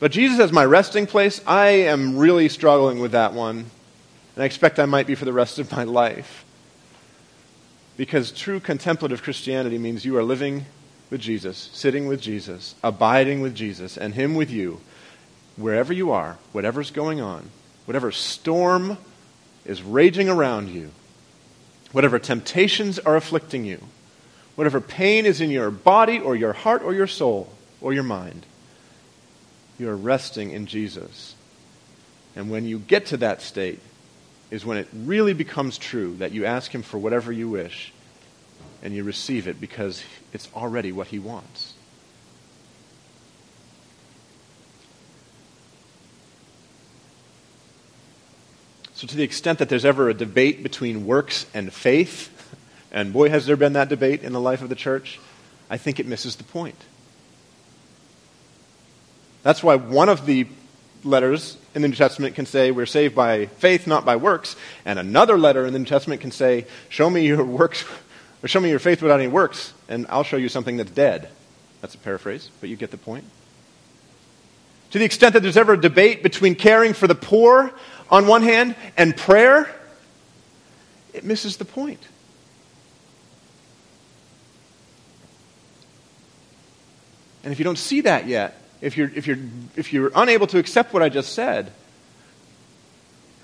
But 0.00 0.12
Jesus 0.12 0.38
as 0.40 0.52
my 0.52 0.64
resting 0.64 1.06
place, 1.06 1.40
I 1.46 1.68
am 1.68 2.18
really 2.18 2.48
struggling 2.48 2.98
with 2.98 3.12
that 3.12 3.32
one 3.32 3.70
and 4.38 4.44
I 4.44 4.46
expect 4.46 4.78
I 4.78 4.86
might 4.86 5.08
be 5.08 5.16
for 5.16 5.24
the 5.24 5.32
rest 5.32 5.58
of 5.58 5.72
my 5.72 5.82
life. 5.82 6.44
Because 7.96 8.30
true 8.30 8.60
contemplative 8.60 9.20
Christianity 9.20 9.78
means 9.78 10.04
you 10.04 10.16
are 10.16 10.22
living 10.22 10.66
with 11.10 11.20
Jesus, 11.20 11.68
sitting 11.72 12.06
with 12.06 12.20
Jesus, 12.20 12.76
abiding 12.84 13.40
with 13.40 13.52
Jesus, 13.56 13.96
and 13.96 14.14
Him 14.14 14.36
with 14.36 14.48
you, 14.48 14.80
wherever 15.56 15.92
you 15.92 16.12
are, 16.12 16.38
whatever's 16.52 16.92
going 16.92 17.20
on, 17.20 17.50
whatever 17.84 18.12
storm 18.12 18.96
is 19.64 19.82
raging 19.82 20.28
around 20.28 20.68
you, 20.68 20.92
whatever 21.90 22.20
temptations 22.20 23.00
are 23.00 23.16
afflicting 23.16 23.64
you, 23.64 23.82
whatever 24.54 24.80
pain 24.80 25.26
is 25.26 25.40
in 25.40 25.50
your 25.50 25.72
body 25.72 26.20
or 26.20 26.36
your 26.36 26.52
heart 26.52 26.84
or 26.84 26.94
your 26.94 27.08
soul 27.08 27.52
or 27.80 27.92
your 27.92 28.04
mind, 28.04 28.46
you 29.80 29.88
are 29.90 29.96
resting 29.96 30.52
in 30.52 30.66
Jesus. 30.66 31.34
And 32.36 32.52
when 32.52 32.66
you 32.66 32.78
get 32.78 33.06
to 33.06 33.16
that 33.16 33.42
state, 33.42 33.80
is 34.50 34.64
when 34.64 34.78
it 34.78 34.88
really 34.92 35.34
becomes 35.34 35.78
true 35.78 36.16
that 36.16 36.32
you 36.32 36.44
ask 36.44 36.74
Him 36.74 36.82
for 36.82 36.98
whatever 36.98 37.30
you 37.30 37.48
wish 37.48 37.92
and 38.82 38.94
you 38.94 39.04
receive 39.04 39.48
it 39.48 39.60
because 39.60 40.02
it's 40.32 40.48
already 40.54 40.92
what 40.92 41.08
He 41.08 41.18
wants. 41.18 41.74
So, 48.94 49.06
to 49.06 49.14
the 49.14 49.22
extent 49.22 49.60
that 49.60 49.68
there's 49.68 49.84
ever 49.84 50.08
a 50.08 50.14
debate 50.14 50.64
between 50.64 51.06
works 51.06 51.46
and 51.54 51.72
faith, 51.72 52.34
and 52.92 53.12
boy, 53.12 53.28
has 53.28 53.46
there 53.46 53.56
been 53.56 53.74
that 53.74 53.88
debate 53.88 54.24
in 54.24 54.32
the 54.32 54.40
life 54.40 54.60
of 54.60 54.68
the 54.68 54.74
church, 54.74 55.20
I 55.70 55.76
think 55.76 56.00
it 56.00 56.06
misses 56.06 56.34
the 56.34 56.42
point. 56.42 56.74
That's 59.44 59.62
why 59.62 59.76
one 59.76 60.08
of 60.08 60.26
the 60.26 60.48
letters 61.04 61.56
in 61.74 61.82
the 61.82 61.88
New 61.88 61.94
Testament 61.94 62.34
can 62.34 62.46
say 62.46 62.70
we're 62.70 62.86
saved 62.86 63.14
by 63.14 63.46
faith, 63.46 63.86
not 63.86 64.04
by 64.04 64.16
works, 64.16 64.56
and 64.84 64.98
another 64.98 65.38
letter 65.38 65.66
in 65.66 65.72
the 65.72 65.78
New 65.78 65.84
Testament 65.84 66.20
can 66.20 66.30
say, 66.30 66.66
show 66.88 67.08
me 67.08 67.26
your 67.26 67.44
works, 67.44 67.84
or 68.42 68.48
show 68.48 68.60
me 68.60 68.70
your 68.70 68.78
faith 68.78 69.02
without 69.02 69.20
any 69.20 69.28
works, 69.28 69.72
and 69.88 70.06
I'll 70.08 70.24
show 70.24 70.36
you 70.36 70.48
something 70.48 70.76
that's 70.76 70.90
dead. 70.90 71.28
That's 71.80 71.94
a 71.94 71.98
paraphrase, 71.98 72.50
but 72.60 72.68
you 72.68 72.76
get 72.76 72.90
the 72.90 72.96
point. 72.96 73.24
To 74.90 74.98
the 74.98 75.04
extent 75.04 75.34
that 75.34 75.42
there's 75.42 75.56
ever 75.56 75.74
a 75.74 75.80
debate 75.80 76.22
between 76.22 76.54
caring 76.54 76.94
for 76.94 77.06
the 77.06 77.14
poor 77.14 77.72
on 78.10 78.26
one 78.26 78.42
hand 78.42 78.74
and 78.96 79.16
prayer, 79.16 79.74
it 81.12 81.24
misses 81.24 81.58
the 81.58 81.64
point. 81.64 82.00
And 87.44 87.52
if 87.52 87.58
you 87.58 87.64
don't 87.64 87.78
see 87.78 88.02
that 88.02 88.26
yet, 88.26 88.57
if 88.80 88.96
you're, 88.96 89.10
if, 89.14 89.26
you're, 89.26 89.38
if 89.76 89.92
you're 89.92 90.10
unable 90.14 90.46
to 90.48 90.58
accept 90.58 90.92
what 90.92 91.02
I 91.02 91.08
just 91.08 91.32
said, 91.32 91.72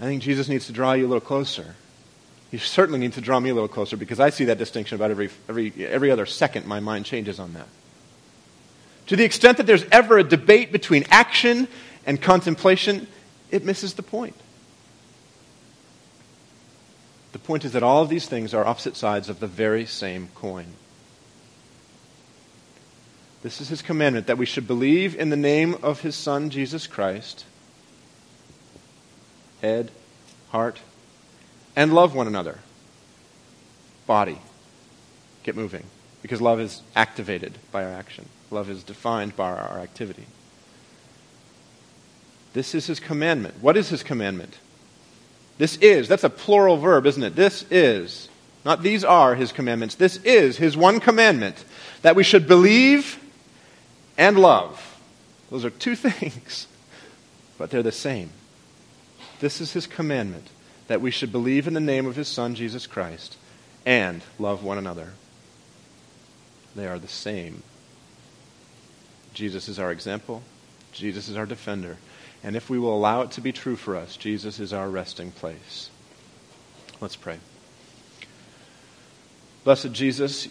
I 0.01 0.05
think 0.05 0.23
Jesus 0.23 0.49
needs 0.49 0.67
to 0.67 0.73
draw 0.73 0.93
you 0.93 1.07
a 1.07 1.09
little 1.09 1.21
closer. 1.21 1.75
He 2.51 2.59
certainly 2.59 3.01
needs 3.01 3.17
to 3.17 3.21
draw 3.21 3.41
me 3.41 3.51
a 3.51 3.55
little 3.55 3.69
closer 3.69 3.97
because 3.97 4.21
I 4.21 4.31
see 4.31 4.45
that 4.47 4.59
distinction 4.59 4.95
about 4.95 5.11
every, 5.11 5.31
every, 5.49 5.73
every 5.87 6.11
other 6.11 6.27
second 6.27 6.67
my 6.67 6.81
mind 6.81 7.05
changes 7.05 7.41
on 7.41 7.53
that. 7.55 7.67
To 9.07 9.17
the 9.17 9.25
extent 9.25 9.59
that 9.59 9.67
there's 9.67 9.85
ever 9.91 10.19
a 10.19 10.25
debate 10.25 10.73
between 10.73 11.05
action 11.11 11.69
and 12.07 12.21
contemplation, 12.21 13.07
it 13.51 13.65
misses 13.65 13.95
the 13.95 14.03
point. 14.03 14.37
The 17.33 17.39
point 17.39 17.65
is 17.65 17.73
that 17.73 17.83
all 17.83 18.03
of 18.03 18.09
these 18.09 18.27
things 18.27 18.55
are 18.55 18.65
opposite 18.65 18.97
sides 18.97 19.29
of 19.29 19.41
the 19.41 19.49
very 19.49 19.85
same 19.85 20.29
coin. 20.35 20.67
This 23.45 23.61
is 23.61 23.69
his 23.69 23.83
commandment 23.83 24.27
that 24.29 24.39
we 24.39 24.47
should 24.47 24.67
believe 24.67 25.15
in 25.15 25.29
the 25.29 25.37
name 25.37 25.77
of 25.83 26.01
his 26.01 26.17
Son, 26.17 26.49
Jesus 26.49 26.87
Christ, 26.87 27.45
head, 29.61 29.91
heart, 30.49 30.81
and 31.77 31.93
love 31.93 32.15
one 32.15 32.27
another. 32.27 32.61
Body. 34.07 34.39
Get 35.43 35.57
moving. 35.57 35.85
Because 36.23 36.41
love 36.41 36.59
is 36.59 36.81
activated 36.97 37.53
by 37.71 37.85
our 37.85 37.93
action, 37.93 38.31
love 38.51 38.71
is 38.71 38.83
defined 38.83 39.37
by 39.37 39.51
our 39.51 39.79
activity. 39.79 40.25
This 42.55 42.75
is 42.75 42.87
his 42.87 42.99
commandment. 42.99 43.57
What 43.61 43.77
is 43.77 43.91
his 43.91 44.03
commandment? 44.03 44.57
This 45.59 45.77
is. 45.83 46.09
That's 46.09 46.25
a 46.25 46.31
plural 46.31 46.79
verb, 46.79 47.05
isn't 47.05 47.23
it? 47.23 47.37
This 47.37 47.67
is. 47.71 48.31
Not 48.65 48.83
these 48.83 49.05
are 49.05 49.35
his 49.35 49.53
commandments. 49.53 49.97
This 49.97 50.17
is 50.25 50.57
his 50.57 50.79
one 50.79 50.99
commandment 50.99 51.63
that 52.01 52.17
we 52.17 52.25
should 52.25 52.49
believe 52.49 53.21
and 54.17 54.39
love. 54.39 54.99
Those 55.51 55.65
are 55.65 55.71
two 55.71 55.97
things, 55.97 56.67
but 57.59 57.71
they're 57.71 57.83
the 57.83 57.93
same. 57.93 58.31
This 59.41 59.61
is 59.61 59.73
his 59.73 59.87
commandment 59.87 60.49
that 60.87 61.01
we 61.01 61.11
should 61.11 61.33
believe 61.33 61.67
in 61.67 61.75
the 61.75 61.81
name 61.81 62.07
of 62.07 62.17
his 62.17 62.29
Son, 62.29 62.55
Jesus 62.55 62.87
Christ, 62.87 63.37
and 63.87 64.23
love 64.39 64.63
one 64.63 64.79
another. 64.79 65.13
They 66.77 66.87
are 66.87 66.99
the 66.99 67.09
same. 67.09 67.63
Jesus 69.33 69.69
is 69.69 69.79
our 69.79 69.91
example, 69.91 70.43
Jesus 70.93 71.29
is 71.29 71.37
our 71.37 71.47
defender. 71.47 71.97
And 72.43 72.57
if 72.57 72.69
we 72.69 72.79
will 72.79 72.95
allow 72.95 73.23
it 73.23 73.31
to 73.33 73.41
be 73.41 73.53
true 73.53 73.75
for 73.75 73.97
us, 73.97 74.19
Jesus 74.19 74.61
is 74.61 74.75
our 74.75 74.91
resting 74.91 75.31
place. 75.31 75.89
Let's 77.01 77.17
pray. 77.17 77.39
Blessed 79.65 79.93
Jesus, 79.93 80.49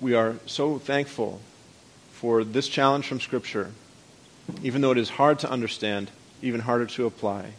we 0.00 0.14
are 0.14 0.36
so 0.46 0.78
thankful 0.78 1.42
for 2.18 2.42
this 2.42 2.66
challenge 2.66 3.06
from 3.06 3.20
Scripture, 3.20 3.70
even 4.64 4.80
though 4.80 4.90
it 4.90 4.98
is 4.98 5.08
hard 5.08 5.38
to 5.38 5.48
understand, 5.48 6.10
even 6.42 6.60
harder 6.60 6.86
to 6.86 7.06
apply. 7.06 7.52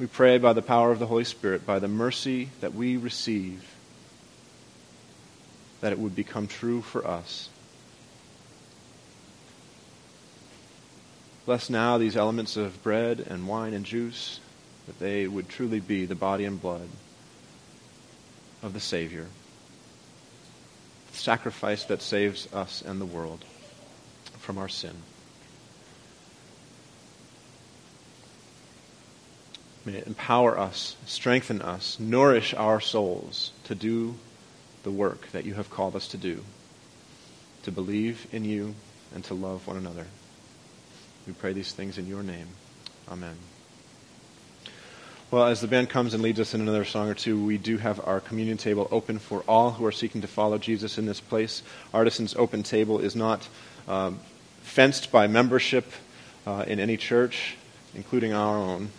We 0.00 0.06
pray 0.06 0.38
by 0.38 0.54
the 0.54 0.62
power 0.62 0.90
of 0.90 0.98
the 0.98 1.06
Holy 1.06 1.22
Spirit, 1.22 1.64
by 1.64 1.78
the 1.78 1.86
mercy 1.86 2.48
that 2.60 2.74
we 2.74 2.96
receive, 2.96 3.64
that 5.80 5.92
it 5.92 6.00
would 6.00 6.16
become 6.16 6.48
true 6.48 6.82
for 6.82 7.06
us. 7.06 7.48
Bless 11.46 11.70
now 11.70 11.96
these 11.96 12.16
elements 12.16 12.56
of 12.56 12.82
bread 12.82 13.20
and 13.20 13.46
wine 13.46 13.72
and 13.72 13.84
juice, 13.84 14.40
that 14.86 14.98
they 14.98 15.28
would 15.28 15.48
truly 15.48 15.78
be 15.78 16.06
the 16.06 16.16
body 16.16 16.44
and 16.44 16.60
blood 16.60 16.88
of 18.64 18.72
the 18.72 18.80
Savior, 18.80 19.28
sacrifice 21.14 21.84
that 21.84 22.02
saves 22.02 22.52
us 22.52 22.82
and 22.82 23.00
the 23.00 23.06
world 23.06 23.44
from 24.38 24.58
our 24.58 24.68
sin. 24.68 24.94
May 29.84 29.94
it 29.94 30.06
empower 30.06 30.58
us, 30.58 30.96
strengthen 31.06 31.60
us, 31.60 32.00
nourish 32.00 32.54
our 32.54 32.80
souls 32.80 33.52
to 33.64 33.74
do 33.74 34.14
the 34.82 34.90
work 34.90 35.30
that 35.32 35.44
you 35.44 35.54
have 35.54 35.70
called 35.70 35.94
us 35.94 36.08
to 36.08 36.16
do, 36.16 36.42
to 37.64 37.72
believe 37.72 38.26
in 38.32 38.44
you 38.44 38.74
and 39.14 39.22
to 39.24 39.34
love 39.34 39.66
one 39.66 39.76
another. 39.76 40.06
We 41.26 41.32
pray 41.34 41.52
these 41.52 41.72
things 41.72 41.98
in 41.98 42.06
your 42.06 42.22
name. 42.22 42.48
Amen. 43.10 43.36
Well, 45.34 45.46
as 45.46 45.60
the 45.60 45.66
band 45.66 45.88
comes 45.88 46.14
and 46.14 46.22
leads 46.22 46.38
us 46.38 46.54
in 46.54 46.60
another 46.60 46.84
song 46.84 47.08
or 47.08 47.14
two, 47.14 47.44
we 47.44 47.58
do 47.58 47.76
have 47.76 48.00
our 48.06 48.20
communion 48.20 48.56
table 48.56 48.86
open 48.92 49.18
for 49.18 49.40
all 49.48 49.72
who 49.72 49.84
are 49.84 49.90
seeking 49.90 50.20
to 50.20 50.28
follow 50.28 50.58
Jesus 50.58 50.96
in 50.96 51.06
this 51.06 51.20
place. 51.20 51.64
Artisan's 51.92 52.36
Open 52.36 52.62
Table 52.62 53.00
is 53.00 53.16
not 53.16 53.48
um, 53.88 54.20
fenced 54.62 55.10
by 55.10 55.26
membership 55.26 55.90
uh, 56.46 56.64
in 56.68 56.78
any 56.78 56.96
church, 56.96 57.56
including 57.96 58.32
our 58.32 58.56
own. 58.56 58.90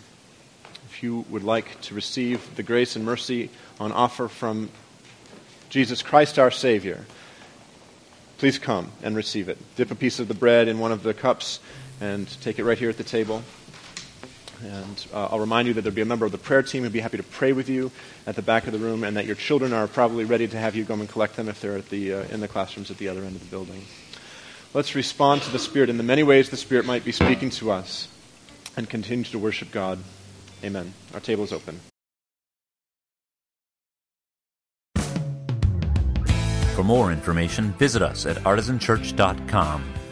If 0.90 1.02
you 1.02 1.24
would 1.30 1.42
like 1.42 1.80
to 1.80 1.94
receive 1.94 2.54
the 2.54 2.62
grace 2.62 2.96
and 2.96 3.04
mercy 3.06 3.48
on 3.80 3.90
offer 3.90 4.28
from 4.28 4.68
Jesus 5.70 6.02
Christ 6.02 6.38
our 6.38 6.50
Savior, 6.50 7.06
please 8.36 8.58
come 8.58 8.92
and 9.02 9.16
receive 9.16 9.48
it. 9.48 9.56
Dip 9.76 9.90
a 9.90 9.94
piece 9.94 10.18
of 10.18 10.28
the 10.28 10.34
bread 10.34 10.68
in 10.68 10.80
one 10.80 10.92
of 10.92 11.02
the 11.02 11.14
cups 11.14 11.60
and 11.98 12.28
take 12.42 12.58
it 12.58 12.64
right 12.64 12.76
here 12.76 12.90
at 12.90 12.98
the 12.98 13.04
table. 13.04 13.42
And 14.62 15.06
uh, 15.12 15.26
I'll 15.26 15.40
remind 15.40 15.68
you 15.68 15.74
that 15.74 15.82
there'll 15.82 15.94
be 15.94 16.02
a 16.02 16.06
member 16.06 16.26
of 16.26 16.32
the 16.32 16.38
prayer 16.38 16.62
team 16.62 16.82
who'd 16.82 16.92
be 16.92 17.00
happy 17.00 17.16
to 17.16 17.22
pray 17.22 17.52
with 17.52 17.68
you 17.68 17.90
at 18.26 18.36
the 18.36 18.42
back 18.42 18.66
of 18.66 18.72
the 18.72 18.78
room, 18.78 19.04
and 19.04 19.16
that 19.16 19.26
your 19.26 19.34
children 19.34 19.72
are 19.72 19.86
probably 19.86 20.24
ready 20.24 20.48
to 20.48 20.56
have 20.56 20.74
you 20.74 20.84
come 20.84 21.00
and 21.00 21.08
collect 21.08 21.36
them 21.36 21.48
if 21.48 21.60
they're 21.60 21.76
at 21.76 21.88
the, 21.90 22.14
uh, 22.14 22.22
in 22.24 22.40
the 22.40 22.48
classrooms 22.48 22.90
at 22.90 22.98
the 22.98 23.08
other 23.08 23.22
end 23.22 23.36
of 23.36 23.40
the 23.40 23.50
building. 23.50 23.84
Let's 24.74 24.94
respond 24.94 25.42
to 25.42 25.50
the 25.50 25.58
Spirit 25.58 25.88
in 25.88 25.96
the 25.96 26.02
many 26.02 26.22
ways 26.22 26.50
the 26.50 26.56
Spirit 26.56 26.84
might 26.86 27.04
be 27.04 27.12
speaking 27.12 27.50
to 27.50 27.70
us 27.70 28.08
and 28.76 28.88
continue 28.88 29.24
to 29.24 29.38
worship 29.38 29.70
God. 29.70 29.98
Amen. 30.62 30.92
Our 31.14 31.20
table 31.20 31.44
is 31.44 31.52
open. 31.52 31.80
For 36.74 36.84
more 36.84 37.10
information, 37.10 37.72
visit 37.78 38.02
us 38.02 38.26
at 38.26 38.36
artisanchurch.com. 38.38 40.05